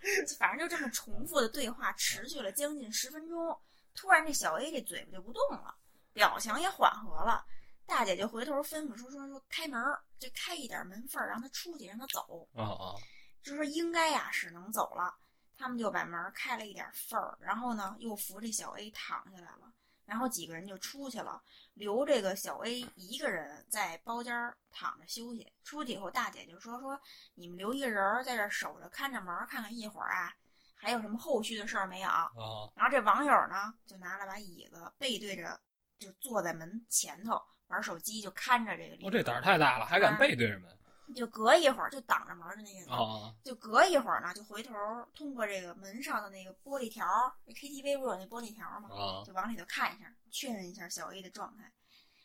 [0.38, 3.58] 反正就这么重复的对话持续了将近十分钟。
[3.94, 5.74] 突然，这小 A 这嘴巴就不动了，
[6.12, 7.44] 表情也缓和了。
[7.86, 12.48] 大姐就回头吩咐说说说开门儿，就开一点门缝儿，让他出去，让他走。
[12.54, 12.94] 啊啊
[13.42, 15.14] 就说应该呀是能走了。
[15.58, 19.72] 他们就把门开了一点缝儿，然后呢又扶这小 A 躺下来了。
[20.06, 21.42] 然后几个人就出去了，
[21.80, 25.50] 留这个小 A 一个人在包间儿躺着休息。
[25.64, 27.00] 出去以后，大姐就说说
[27.34, 30.32] 你们留一个人儿在这儿守着，看着门儿，看看一会儿啊
[30.76, 32.08] 还有什么后续的事儿没有。
[32.08, 32.30] 啊
[32.76, 35.58] 然后这网友呢就拿了把椅子，背对着
[35.98, 38.98] 就坐在门前头玩手机，就看着这个。
[39.02, 40.70] 我这胆儿太大了，还敢背对着门
[41.14, 42.88] 就隔一会儿就挡着门的那个人。
[42.88, 44.74] 啊就隔一会儿呢，就回头
[45.14, 47.06] 通过这个门上的那个玻璃条
[47.46, 48.88] ，KTV 不是有那玻璃条儿吗？
[48.90, 51.72] 啊就往里头看一下，确认一下小 A 的状态。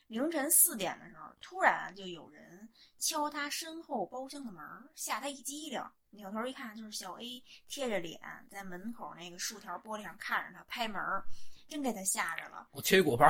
[0.08, 2.70] 凌晨四点的时候，突然就有人
[3.00, 5.84] 敲他身后包厢的门儿，吓他一激灵。
[6.12, 8.20] 扭头一看，就是小 A 贴着脸
[8.50, 11.02] 在门口那个竖条玻璃上看着他拍门，
[11.68, 12.68] 真给他吓着了。
[12.72, 13.28] 我切一果盘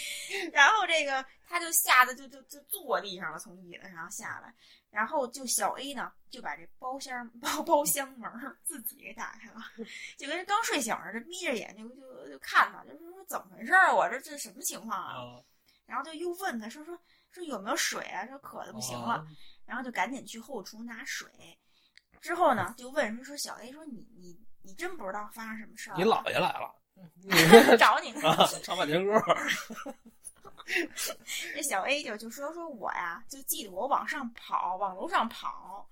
[0.52, 4.54] 然后这个他就吓得就就就坐地上了，从椅子上下来，
[4.90, 8.30] 然后就小 A 呢就把这包厢包包厢门
[8.64, 9.60] 自己给打开了，
[10.18, 13.94] 就跟人刚睡醒似的，眯着眼就就就看他，就说说怎么回事儿啊？
[13.94, 15.14] 我这这什么情况啊？
[15.14, 15.42] 啊，
[15.86, 16.98] 然后就又问他说说
[17.30, 18.26] 说有没有水啊？
[18.26, 19.26] 说渴的不行了，啊
[19.66, 21.28] 然后就赶紧去后厨拿水。
[22.20, 25.96] 之后呢，就问说说小 A 说你你你真不知道发生什么事儿？
[25.96, 26.74] 你姥爷来了，
[27.78, 28.28] 找你呢。
[28.28, 29.12] 啊，唱半天歌，
[31.54, 35.88] 这小 A 就就说说我呀，就记得我往上跑，往楼上跑，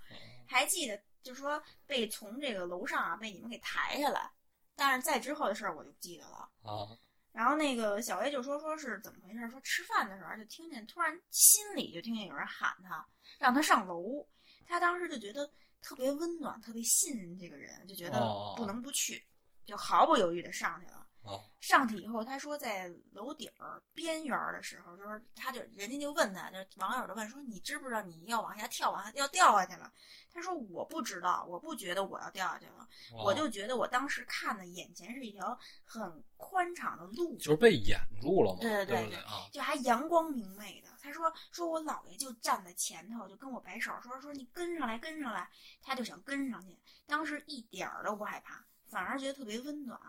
[0.46, 4.30] 还记得就说被从这个楼上啊被你们给抬下来，
[4.74, 6.48] 但是在之后的事儿我就不记得了。
[6.62, 6.88] 啊
[7.34, 13.04] 然后那个小 A 就说说是怎么回事，说吃饭的时候就听见突然心里就听见有人喊他，
[13.40, 14.24] 让他上楼。
[14.66, 15.50] 他当时就觉得
[15.82, 19.20] 特别温暖，特别信任这个人，就觉得哦不能不去，
[19.64, 21.00] 就毫不犹豫的上去了。
[21.22, 29.90] 哦上去以后，他说在楼顶儿边缘的时候，就是他就人家就问他，就是网友就问说你知不知道你要往下跳，往下要掉下去了？
[30.30, 39.48] 他说我不知道，我不觉得我要掉下去了，哦我就觉得我当时看的眼前是一条很宽敞的路，就是被掩住了嘛，对对对对不啊？
[39.50, 40.90] 就还阳光明媚的。
[41.00, 45.48] 他说说我姥爷就站在前头，就跟我摆手说说你跟上来跟上来，
[45.80, 46.78] 他就想跟上去。
[47.06, 48.62] 当时一点儿都不害怕，
[48.94, 50.00] 反而觉得特别温暖。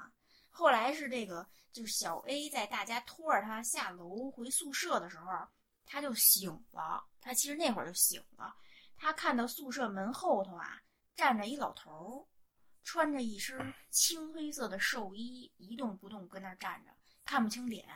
[0.52, 5.26] 后来是这个，就是小 A 在大家拖着他下楼回宿舍的时候，
[5.88, 7.04] 他就醒了。
[7.20, 8.56] 他其实那会儿就醒了，
[8.96, 10.80] 他看到宿舍门后头啊
[11.16, 12.30] 站着一老头儿，
[12.84, 16.92] 穿着一身青黑色的寿衣，一动不动跟那儿站着，
[17.26, 17.88] 看不清脸。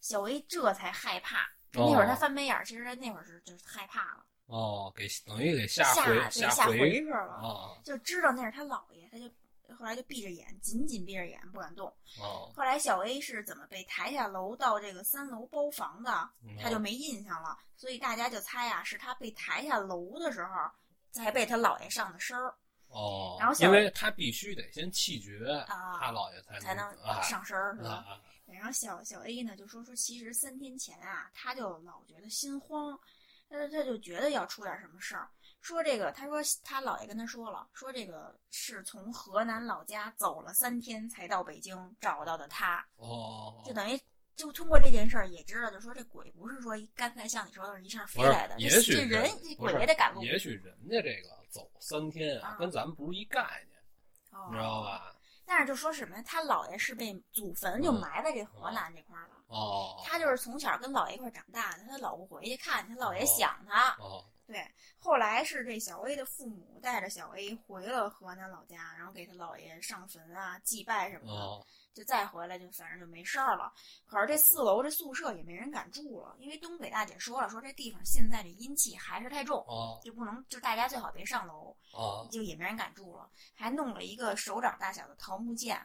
[0.00, 1.46] 小 A 这才害怕。
[1.72, 9.30] 那会儿他翻白眼儿，其实他那会儿是就是害怕了，哦，给等于给吓吓回吓回回去了，哦就知道那是他姥爷，他就
[9.74, 11.86] 后来就闭着眼，紧紧闭着眼不敢动。
[12.20, 16.10] 哦，后来小 A 是怎么被抬下楼到这个三楼包房的，
[16.42, 20.52] 嗯他就没印象了，所以大家就猜啊，是他被抬下楼的时候
[21.10, 22.54] 才被他姥爷上的身儿
[22.88, 27.90] 哦，然后小因为他必须得先气绝，啊他姥爷才才能啊上身儿，是吧？
[27.90, 32.98] 啊然后小小 A 呢就说说，其实三天前啊，他就老觉得心慌，
[33.50, 35.28] 他他就觉得要出点什么事儿。
[35.68, 44.00] 说这个，他说他姥爷跟他说了，说这个是从河南老家走了三天才到北京找到的他，哦，就等于
[44.34, 53.78] 就通过这件事儿也知道，就说这鬼不是说刚才像你说的是一下飞来的，，也许这人鬼也得赶路，也许人家这个走三天啊啊，跟咱们不是一概念，
[54.32, 54.82] 哦你知道？
[54.82, 55.14] 吧？
[55.44, 59.34] 但是就说什么呀，他姥爷是被祖坟就嗯埋在这河南这块儿了。
[59.48, 63.94] 哦，他就是从小跟姥爷一块儿长大的，他老不回去看，他姥爷哦想他。
[63.98, 64.66] 哦对，
[64.98, 73.70] 后来是这小 A 的父母带着小 A 回了河南老家，然后给他姥爷上坟啊、祭拜什么的，哦就再回来就反正就没事儿了。
[74.06, 85.78] 可是这四楼这宿舍也没人敢住了，因为东北大姐说了，说这地方现在这阴气还是太重，哦就不能就大家最好别上楼，哦就也没人敢住了，还弄了一个手掌大小的桃木剑，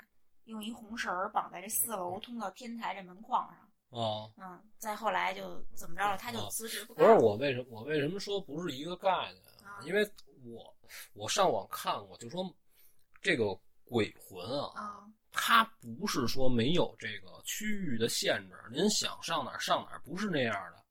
[0.45, 3.62] 用一红绳儿绑在这四楼通到天台这门框上。
[3.93, 6.17] 哦，嗯，再后来就怎么着了？
[6.17, 7.11] 他就哦辞职不不是。
[7.11, 9.77] 我为什么我为什么说不是一个概念啊？
[9.77, 10.03] 啊因为
[10.43, 10.75] 我
[11.13, 12.43] 我上网看过，就说
[13.21, 20.83] 这个鬼魂啊，啊，它不是说没有这个区域的限制，您想上哪儿上哪儿，不是那样的。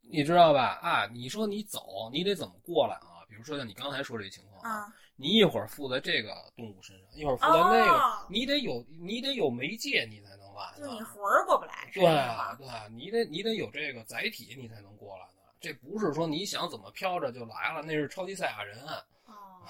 [0.00, 0.80] 你知道吧？
[0.82, 3.22] 啊，你说你走，你得怎么过来啊？
[3.28, 10.86] 比如说像你刚才说这情况啊，你一会儿附在这个动物身上，一会儿附在那个，哦你得有你得有媒介，你才能来呢。
[10.86, 15.32] 就你魂儿过不来，是对啊，对啊，你得你得有这个载体，你才能过来呢。
[15.60, 18.78] 这不是说你想怎么飘着就来了，那是超级赛亚人。
[19.26, 19.66] 哦，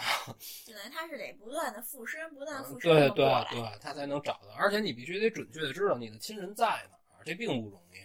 [0.65, 7.99] 就等于他是得不断的附身，不断地附身，嗯对对对，他才能找到，而且你必须得准确的知道你的亲人在哪儿，这并不容易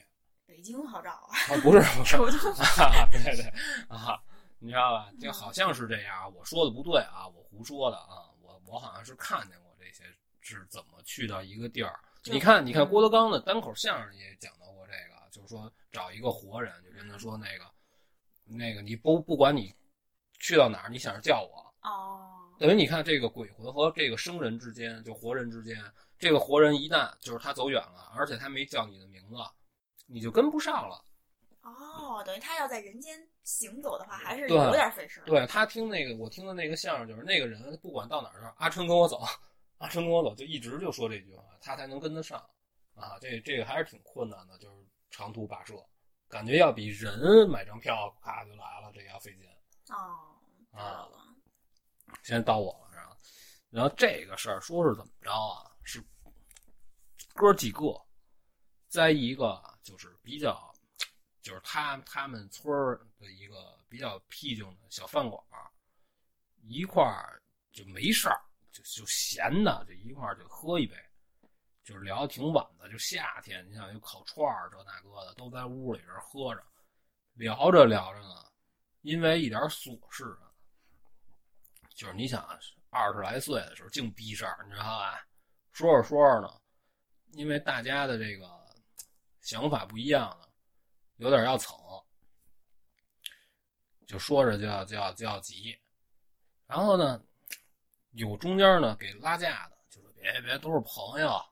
[0.47, 1.57] 北京好找啊，啊！
[1.61, 3.45] 不是不是， 首都 啊，对对
[3.87, 4.19] 啊，
[4.59, 5.11] 你知道吧？
[5.19, 10.03] 这好像是这样，我说的不对啊，我胡说的啊，我我好像是看见过这些
[10.41, 11.99] 是怎么去到一个地儿。
[12.23, 17.65] 就你看，你看嗯郭德纲的单口相声也讲到过这个，就是说找一个活人，就跟他说那个
[18.45, 19.75] 那个你不不管你
[20.39, 25.77] 去到哪儿，你想着叫我，哦，等于你看这个鬼魂和这个生人之间，就活人之间，
[26.17, 29.35] 这个活人一旦就是他走远了，而且他没叫你的名字，
[30.07, 31.03] 你就跟不上了。
[31.61, 35.25] 哦，等于他要在人间行走的话，还是有点费事儿。
[35.25, 39.21] 对他听那个，我听的那个相声，就是那个人不管到哪儿阿春跟我走，
[39.83, 42.39] 阿春跟我走，就一直就说这句话，他才能跟得上
[42.95, 43.19] 啊。
[43.19, 45.75] 这这个还是挺困难的，就是长途跋涉，
[46.29, 49.45] 感觉要比人买张票咔就来了，这个要费劲。
[49.93, 50.39] 哦，
[50.71, 51.09] 啊。
[52.23, 53.17] 现在到我了，然后，
[53.71, 55.69] 然后这个事儿说是怎么着啊？
[55.83, 56.01] 是
[57.33, 58.01] 哥几个
[58.87, 60.73] 在一个就是比较，
[61.41, 65.69] 就是他他们村儿的一个比较僻静的小饭馆儿，
[66.61, 67.41] 一块儿
[67.73, 68.41] 就没事儿，
[68.73, 70.95] 就就闲的，就一块儿就喝一杯，
[71.83, 76.61] 就是聊得挺晚的，就夏天，你想有烤串儿这那个的，都在屋里边喝着，
[77.35, 78.51] 聊着聊着呢，
[79.01, 80.51] 因为一点琐事啊。
[81.95, 82.43] 就是你想
[82.89, 85.23] 二十来岁的时候净逼事儿，你知道吧？
[85.71, 86.59] 说着说着呢，
[87.33, 88.49] 因为大家的这个
[89.41, 90.49] 想法不一样了，
[91.17, 91.77] 有点要蹭，
[94.07, 95.79] 就说着就要就要就要急，
[96.65, 97.23] 然后呢，
[98.13, 101.43] 有中间呢给拉架的，就是别别都是朋友，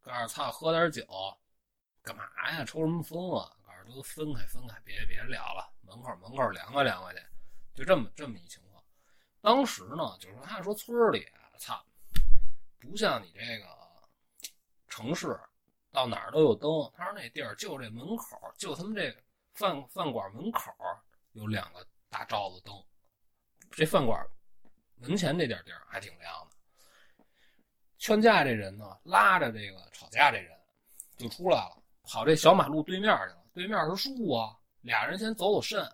[0.00, 1.06] 告诉操喝点酒，
[2.02, 2.64] 干嘛呀？
[2.64, 3.50] 抽什么风啊？
[3.66, 7.20] 告诉都分开分开，别别聊了，门口门口凉快凉快去，
[7.74, 8.84] 就这么这么一情况。
[9.40, 11.82] 当时呢，就是他说村里啊，操，
[12.78, 13.66] 不像你这个
[14.88, 15.40] 城市，
[15.90, 16.70] 到哪儿都有灯。
[16.94, 19.10] 他说那地儿就这门口，就他们这
[19.54, 20.70] 饭饭馆门口
[21.32, 22.74] 有两个大罩子灯，
[23.70, 24.22] 这饭馆
[25.00, 26.56] 门前这点地儿还挺亮的。
[27.98, 30.50] 劝架这人呢，拉着这个吵架这人
[31.16, 33.40] 就出来了，跑这小马路对面去了。
[33.52, 35.84] 对面是树啊，俩人先走走肾，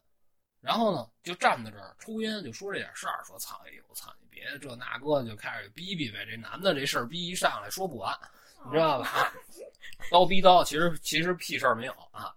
[0.61, 6.25] 然后呢就站在这儿抽烟，就说这点事儿，说操，哎呦操，你别这那个，就开始逼逼呗。
[6.27, 8.17] 这男的这事儿逼一上来说不完，
[8.67, 9.33] 你知道吧？
[10.11, 12.33] 刀逼刀，其实其实屁事儿没有啊。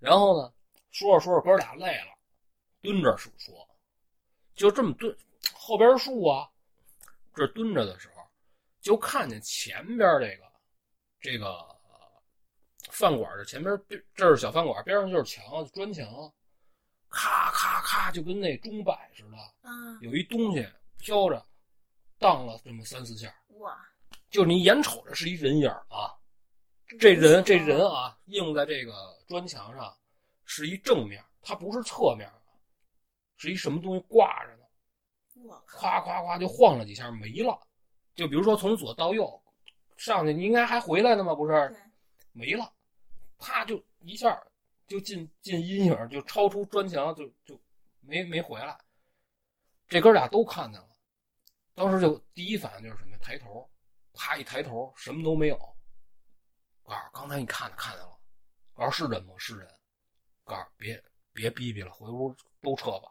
[0.00, 0.52] 然后呢，
[0.90, 2.16] 说着说着哥俩累了，
[2.80, 3.68] 蹲着说说，
[4.54, 5.14] 就这么蹲，
[5.66, 6.46] 后边树啊，
[7.34, 8.22] 这蹲着的时候，
[8.82, 10.44] 就看见前边这个
[11.18, 11.64] 这个
[12.90, 13.74] 饭馆的前边，
[14.14, 16.06] 这是小饭馆，边上就是墙，砖墙，
[17.08, 21.42] 咔咔咔，就跟那钟摆似的，啊，有一东西飘着，
[22.18, 23.74] 荡了这么三四下，哇，
[24.28, 26.12] 就你眼瞅着是一人影啊，
[27.00, 28.92] 这人这人啊，映在这个
[29.26, 29.96] 砖墙上，
[30.44, 32.30] 是一正面，它不是侧面，
[33.38, 34.63] 是一什么东西挂着呢？
[35.44, 37.58] 我靠，夸夸夸就晃了几下没了，
[38.14, 39.42] 就比如说从左到右
[39.96, 41.34] 上去，你应该还回来呢吗？
[41.34, 41.76] 不是，
[42.32, 42.72] 没了，
[43.38, 44.42] 啪就一下
[44.86, 47.60] 就进进阴影，就超出砖墙，就就
[48.00, 48.76] 没没回来。
[49.86, 50.88] 这哥俩都看见了，
[51.74, 53.16] 当时就第一反应就是什么？
[53.18, 53.70] 抬头，
[54.14, 55.56] 啪一抬头，什么都没有。
[56.82, 58.18] 告诉刚才你看见看见了，
[58.74, 59.34] 告诉是人吗？
[59.38, 59.68] 是人。
[60.44, 63.08] 告诉别别逼逼了，回屋都撤吧。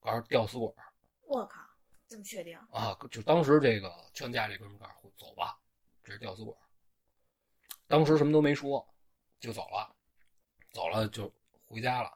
[0.00, 0.93] 告诉吊死鬼儿。
[1.26, 1.60] 我靠，
[2.08, 2.58] 这么确定？
[2.70, 5.58] 啊，就当时这个劝架这哥们儿告诉走吧，
[6.02, 6.54] 这是吊死鬼。
[7.86, 8.86] 当时什么都没说，
[9.40, 9.94] 就走了，
[10.72, 11.32] 走了就
[11.66, 12.12] 回家了。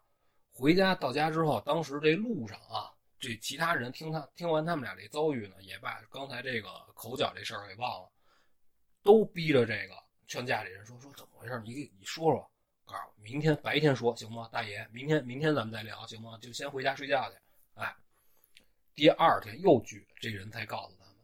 [0.53, 8.11] 回家到家之后，当时这路上啊，这其他人听他听完他们俩这遭遇呢，也把刚才这个口角这事儿给忘了，
[9.03, 9.95] 都逼着这个
[10.27, 11.61] 劝架这人说说怎么回事？
[11.65, 12.51] 你给你说说，
[12.85, 14.49] 告诉我明天白天说行吗？
[14.51, 16.37] 大爷，明天明天咱们再聊行吗？
[16.41, 17.37] 就先回家睡觉去。
[17.75, 17.95] 哎，
[18.99, 21.15] 第二天又聚了，这人才告诉他们，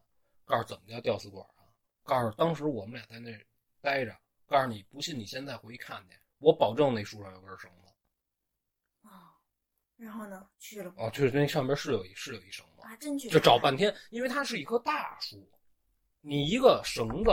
[0.44, 1.66] 告诉怎么叫吊死鬼啊？
[2.04, 3.36] 告诉当时我们俩在那
[3.80, 4.16] 待着，
[4.46, 7.88] 告诉你不信你现在回去看去，我保证那树上有根绳子。
[9.02, 9.10] 哦，
[9.96, 10.48] 然后呢？
[10.56, 10.94] 去了吗？
[10.98, 15.44] 哦，就是那上边是有一是有一绳子，啊，真去了，就找半天，因为它是一棵大树，
[16.20, 17.30] 你一个绳子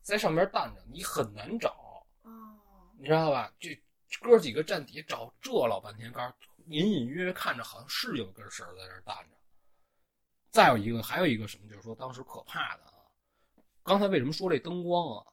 [0.00, 2.58] 在上面担着，你很难找，哦，
[2.98, 3.52] 你知道吧？
[3.60, 3.78] 这
[4.22, 9.36] 哥几个站底下找这老半天，告诉隐隐约约看着好像是有根绳在这儿担着。
[10.56, 13.04] 再有一个，还有一个什么，就是说当时可怕的啊，
[13.82, 15.26] 刚才为什么说这灯光啊？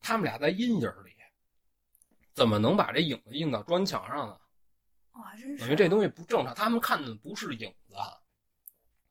[0.00, 1.14] 他们俩在阴影里，
[2.32, 4.40] 怎么能把这影子映到砖墙上呢？
[5.12, 5.58] 哦，还真是。
[5.58, 7.94] 等于这东西不正常，他们看的不是影子，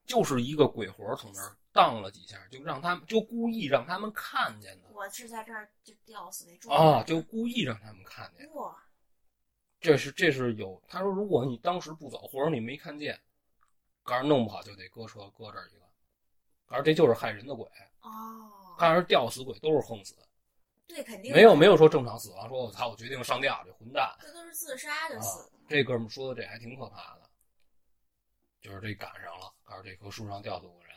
[0.07, 8.51] 就是一个鬼魂从那儿荡了几下，就让他们就故意让他们看见的我是在这儿就吊死那砖啊，就故意让他们看见。
[8.55, 8.75] 哇，
[9.79, 13.19] 这是这是有，他说如果你当时不走，或者你没看见，
[14.03, 15.85] 告诉弄不好就得搁车搁这儿一个，
[16.65, 17.65] 告诉这就是害人的鬼，
[18.01, 20.15] 哦，告诉吊死鬼都是横死，
[20.87, 24.13] 对，肯定没有没有说正常死亡，说我操我决定上吊，这混蛋。
[24.19, 25.65] 这都是自杀就死啊。
[25.67, 27.29] 这哥们说的这还挺可怕的，
[28.61, 30.93] 就是这赶上了，告诉这棵树上吊死过人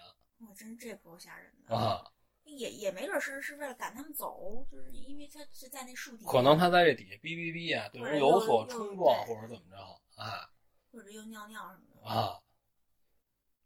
[0.49, 1.75] 我真这够吓人的。
[1.75, 2.05] 啊，
[2.45, 9.77] 也也没准是是为了赶他们走，就是因为他是在那树底下，可能他在这底下哔哔哔啊，对人有所冲撞或者怎么着，
[10.23, 10.51] 啊
[10.91, 12.09] 或者又尿尿什么的。
[12.09, 12.41] 啊，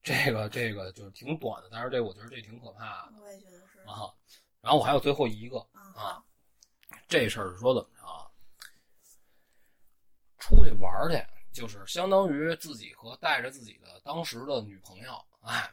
[0.03, 4.13] 这个这个就是挺短的，但是这我觉得这挺可怕的我也觉得是啊。
[4.61, 6.25] 然后我还有最后一个，啊啊
[7.09, 8.27] 这事儿是说怎么着啊？
[10.39, 11.23] 出去玩儿去，
[11.53, 15.13] 就是相当于自己和带着自己的当时的女朋友，
[15.43, 15.71] 哎，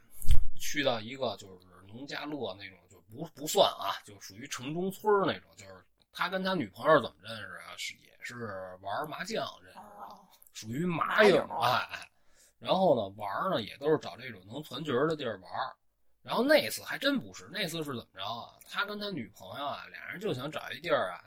[0.59, 7.75] 去到一个就是农家乐那种，就不不算啊，就属于城中村那种，就是他跟他女朋友怎么认识啊？
[7.77, 12.09] 是也是玩麻将认识的，哦，属于麻友哎哎。
[12.59, 15.75] 然后呢，玩儿呢也都是找这种能团局儿的地儿玩儿。
[16.21, 18.57] 然后那次还真不是，那次是怎么着啊？
[18.69, 21.23] 他跟他女朋友啊，俩人就想找一地儿啊，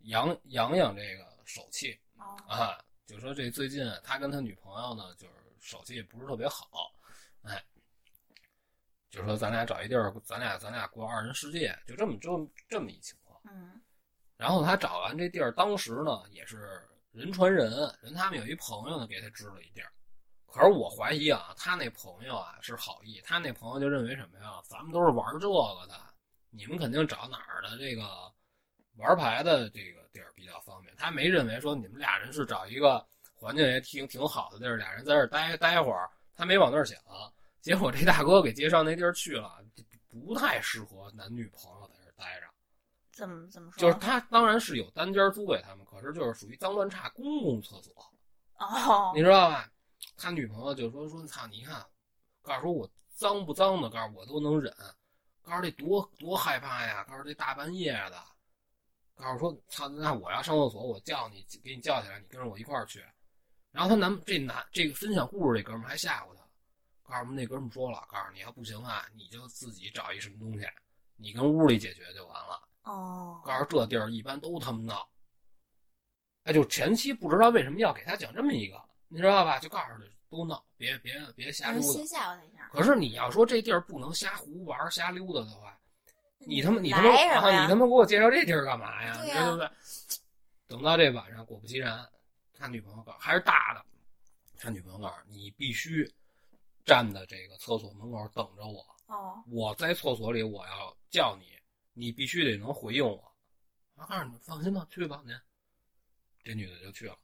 [0.00, 2.78] 养养养这个手气哦，啊。
[3.04, 6.92] 就说这最近他跟他女朋友呢，就是手气也不是特别好，
[7.42, 7.62] 哎，
[9.10, 13.38] 就说咱俩找一地儿，咱俩咱俩过二人世界，就这么就这么一情况。
[13.44, 13.78] 嗯，
[14.36, 17.70] 然后他找完这地儿，当时呢也是人传人，
[18.00, 19.92] 人他们有一朋友呢给他支了一地儿，
[20.52, 24.60] 可是我怀疑啊，他那朋友啊是好意，他那朋友就认为什么呀？
[24.68, 25.94] 咱们都是玩这个的，
[26.50, 28.02] 你们肯定找哪儿的这个
[28.96, 30.94] 玩牌的这个地儿比较方便。
[30.96, 33.02] 他没认为说你们俩人是找一个
[33.34, 36.98] 环境也挺挺好的地儿，俩人在这儿待待会儿，他没往那儿想。
[37.62, 39.64] 结果这大哥给介绍那地儿去了，
[40.10, 42.46] 不太适合男女朋友在这儿待着。
[43.10, 43.80] 怎么怎么说？
[43.80, 47.94] 就是他当然是有单间租给他们，可是就是属于脏乱差公共厕所，
[48.58, 49.70] 哦，你知道吧？
[50.16, 51.84] 他女朋友就说说操，你看，
[52.42, 54.74] 告诉说我脏不脏的，告诉我都能忍，
[55.42, 58.22] 告诉这多多害怕呀，告诉这大半夜的，
[59.14, 63.04] 告诉说操，那我要上厕所，我叫你给你叫起来，你跟着我一块儿去。
[63.70, 66.42] 然后他男这男这个分享故事这哥们还吓唬他，
[67.02, 70.66] 告诉我们那哥们说了，告诉你要不行啊，你就自己找一什么东西，
[71.16, 72.68] 你跟屋里解决就完了。
[72.82, 75.08] 哦，告诉这地儿一般都他妈闹，
[76.42, 78.76] 哎，就前期不知道为什么要给他讲这么一个，
[79.12, 79.58] 你知道吧？
[79.58, 81.86] 就告诉他都闹，别别别瞎溜达。
[81.88, 82.66] 先吓唬他一下。
[82.72, 85.78] 可是你要说这地儿不能瞎胡玩、瞎溜达的话，
[86.38, 89.18] 你他妈你他妈你他妈给我介绍这地儿干嘛呀？
[89.18, 89.70] 对呀对不对？
[90.66, 92.08] 等到这晚上，果不其然，
[92.54, 93.84] 他女朋友告诉还是大的，
[94.58, 96.10] 他女朋友告诉你必须
[96.86, 101.58] 站在这个厕所门口等着我，哦，我在厕所里我要叫你，
[101.92, 103.22] 你必须得能回应我。
[103.96, 105.38] 我告诉你，放心吧，去吧您。
[106.42, 107.16] 这女的就去了，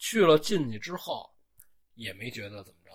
[0.00, 1.30] 去了进去之后，
[1.94, 2.90] 也没觉得怎么着，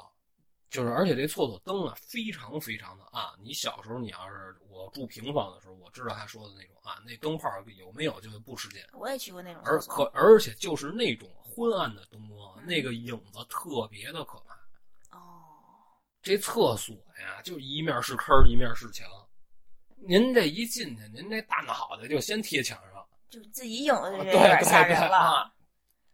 [0.71, 3.23] 就是而且这厕所灯啊非常非常的暗。
[3.41, 8.81] 你小时候你要是我住平房的时候，我知道他说的那种暗，那灯泡有没有就不使劲。
[8.93, 10.03] 我也去过那种而可。
[10.15, 15.17] 而且就是那种昏暗的灯光，那个影子特别的可怕。
[15.17, 15.45] 哦，
[16.23, 19.07] 这厕所呀，就一面是坑，一面是墙。
[20.07, 23.07] 您这一进去，您这大脑袋就先贴墙上。
[23.29, 25.51] 就自己影子就对有点吓人了。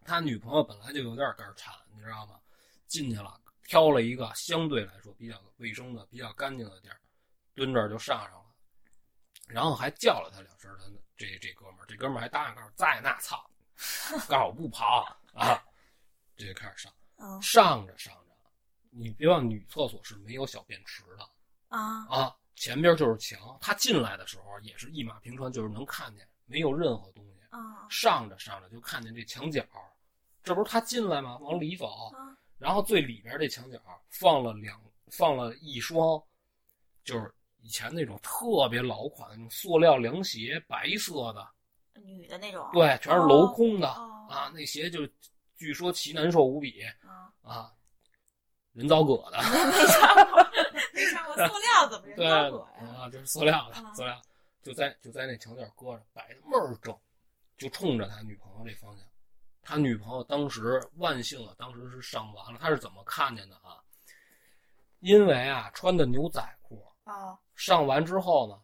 [0.02, 0.06] 啊！
[0.06, 2.40] 他女朋友本来就有点肝颤，你知道吗？
[2.88, 7.00] 进去了，挑了一个相对来说比较卫生的、比较干净的地儿，
[7.56, 8.46] 蹲这儿就上上了，
[9.48, 10.70] 然后还叫了他两声。
[10.78, 13.50] 他这这哥们儿，这哥们儿还答应告诉在那操，
[14.28, 15.64] 告诉我不跑啊！
[16.36, 18.36] 这就开始上，嗯上着上着，
[18.90, 21.30] 你别忘女厕所是没有小便池的
[21.70, 23.58] 啊，啊，前边就是墙。
[23.62, 27.41] 他进来的时候也是一马平川，就是能看见，没有任何东西。
[27.52, 29.64] 啊上着上着就看见这墙角，
[30.44, 31.38] 这不是他进来吗？
[31.38, 33.80] 往里走，啊然后最里边这墙角
[34.10, 34.80] 放了两
[35.12, 36.22] 放了一双，
[37.04, 41.48] 就是以前那种特别老款的那种塑料凉鞋，白色的，
[42.02, 42.68] 女的那种。
[42.74, 45.08] 对，全是镂空的、哦啊，那鞋就
[45.56, 47.74] 据说奇难受无比啊，啊，
[48.74, 49.38] 人造革的，
[49.74, 50.50] 没穿过，
[50.94, 52.88] 没穿过塑料怎么 人对造革呀？
[53.02, 54.22] 啊，就是塑料的，啊塑料
[54.64, 56.96] 就在就在那墙角搁着，摆的倍儿正，
[57.62, 59.06] 就冲着他女朋友这方向。
[59.62, 63.78] 他女朋友当时万幸啊，当时是上完了，他是怎么看见的啊？
[65.02, 68.60] 因为啊，穿的牛仔裤，啊上完之后呢，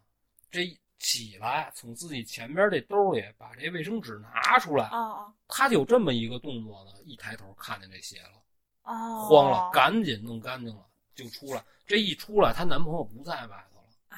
[0.49, 0.65] 这
[0.97, 8.41] 起来从自己前边这兜里把这卫生纸拿出来，啊他就这么一个动作呢，一抬头看见这鞋了，
[8.81, 10.83] 啊，慌了，赶紧弄干净了
[11.13, 11.63] 就出来。
[11.85, 14.17] 这一出来，她男朋友不在外头了。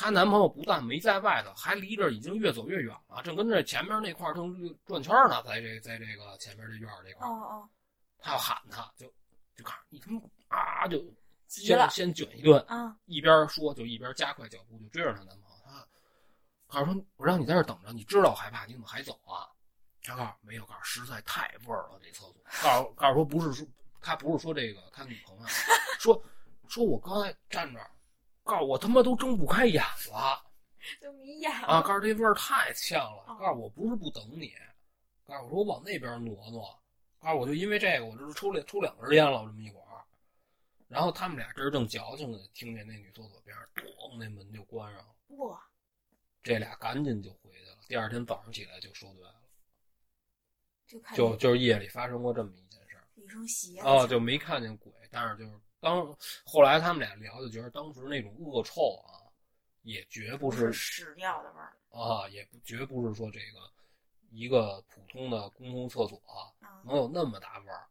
[0.00, 4.54] 她男朋友不但没在外头，还离这儿已经越走越远了，正跟着前面那块儿正
[4.86, 7.68] 转圈呢，在这在这个前面这院儿这块哦儿，哦，
[8.20, 9.12] 他要喊他，就
[9.56, 10.20] 就看你他妈
[10.56, 11.04] 啊，就
[11.48, 15.58] 先先卷一顿，啊一边说就一边加快脚步就追着她男朋友。
[15.64, 15.84] 她
[16.68, 19.50] 告诉说：“我让你在这儿等着，你知道我害怕，你怎么还走啊？”
[20.04, 22.34] 他告诉没有，告诉实在太味儿了这厕所。
[22.62, 23.66] 告诉告诉说不是说
[24.00, 25.44] 他不是说这个他女朋友，
[25.98, 26.22] 说
[26.68, 27.90] 说我刚才站这儿，
[28.48, 30.42] 告诉我他妈都睁不开眼了。
[31.02, 31.82] 都迷眼啊，了。
[31.82, 34.54] 告诉这味儿太呛了，哦告诉我不是不等你，
[35.26, 36.82] 告诉我说我往那边挪挪，
[37.18, 40.00] 告诉我就因为这个，我这是抽两抽两根烟了，我这么一会儿，
[40.88, 45.60] 然后他们俩这儿正矫情呢，听见那女厕所边儿咣那门就关上了，哇，
[46.42, 49.34] 这俩赶紧就回去了，第二天早上起来就说对了，
[50.86, 56.06] 就就就是夜里发生过这么一件事儿，一双鞋哦，就没看见鬼，但是就是当
[56.44, 59.22] 后来他们俩聊，就觉得当时那种恶臭啊，
[59.82, 63.70] 也绝不不是是屎尿的味儿啊，也不绝不是说这个
[64.30, 66.50] 一个普通的公共厕所、啊，
[66.84, 67.86] 能有那么大味儿。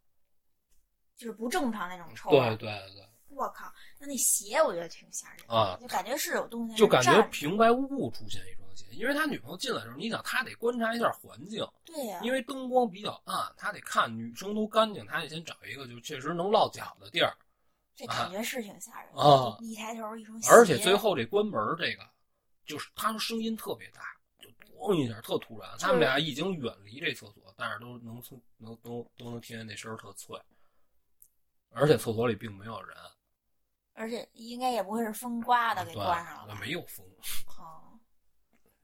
[1.15, 2.55] 就是不正常那种臭味对儿。
[2.57, 17.35] 对对，我靠，那那鞋我觉得挺吓人啊就感觉是有东西就感觉平白无故出现一双鞋，因为他女朋友进来的时候，你想他得观察一下环境，对呀，因为灯光比较暗，他得看女生都干净，他得先找一个就确实能落脚的地儿。
[17.97, 22.07] 这感觉是挺吓人的啊一抬头一双鞋，而且最后这关门儿这个，
[22.63, 24.01] 就是他说声音特别大，
[24.39, 25.67] 就咣一下特突然。
[25.79, 30.39] 他们俩已经远离这厕所，但是都能从能都都能听见那声儿特脆。
[31.71, 32.95] 而且厕所里并没有人，
[33.93, 36.55] 而且应该也不会是风刮的给对关上了？
[36.61, 37.03] 没有风。
[37.57, 37.97] 哦，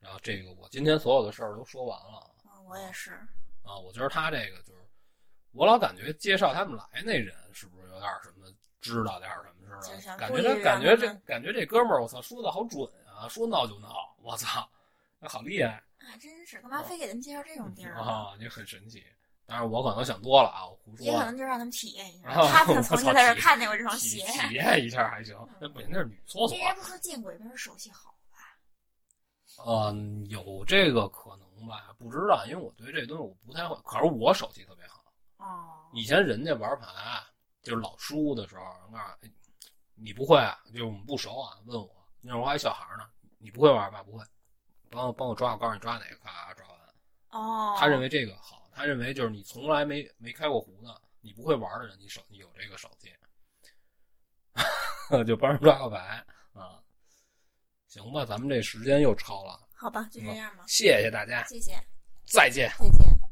[0.00, 3.12] 然后这个我今天所有的事儿都说完了嗯我也是。
[3.62, 4.84] 啊，我觉得他这个就是，
[5.52, 8.46] 我老感觉介绍他们来那人是不是有点什么
[8.84, 10.16] 知道点什么似的？
[10.18, 14.68] 感觉他感觉这感觉这哥们儿，我操，说的好准啊，说闹就闹，我操，
[15.18, 18.02] 那好厉害啊，真是干嘛非给他们介绍这种地儿呢？
[18.02, 19.02] 啊，你很神奇。
[19.46, 24.18] 当然我可能想多了啊，我胡说也可能就让他们体验一下，啊他们曾经在这儿看见过这双鞋。
[24.18, 26.56] 体验一下还行，那不行，那是女厕所这。
[26.58, 28.38] 人不说见鬼，别人手气好吧？
[29.66, 31.94] 嗯，有这个可能吧？
[31.98, 33.74] 不知道，因为我对这东西我不太会。
[33.84, 35.02] 可是我手气特别好。
[35.38, 36.86] 哦，以前人家玩牌
[37.64, 39.30] 就是老输的时候，人告诉我哎
[39.96, 43.08] 你不会啊，就是我们不熟啊，问我那时候我还小孩呢，
[43.38, 44.02] 你不会玩吧？
[44.02, 44.24] 不会，
[44.90, 46.78] 帮我帮我抓，我告诉你抓哪个，咔抓完。
[47.30, 53.12] 哦，他认为这个好，他认为就是你从来没没开过胡的，你不会玩的人，你手你有这个手气，
[55.26, 56.82] 就帮人抓个牌啊。
[57.86, 61.72] 行吧，咱们这时间又超了，好吧，就这样吧，谢谢大家，谢谢，
[62.26, 62.68] 再见。
[62.78, 63.23] 再见。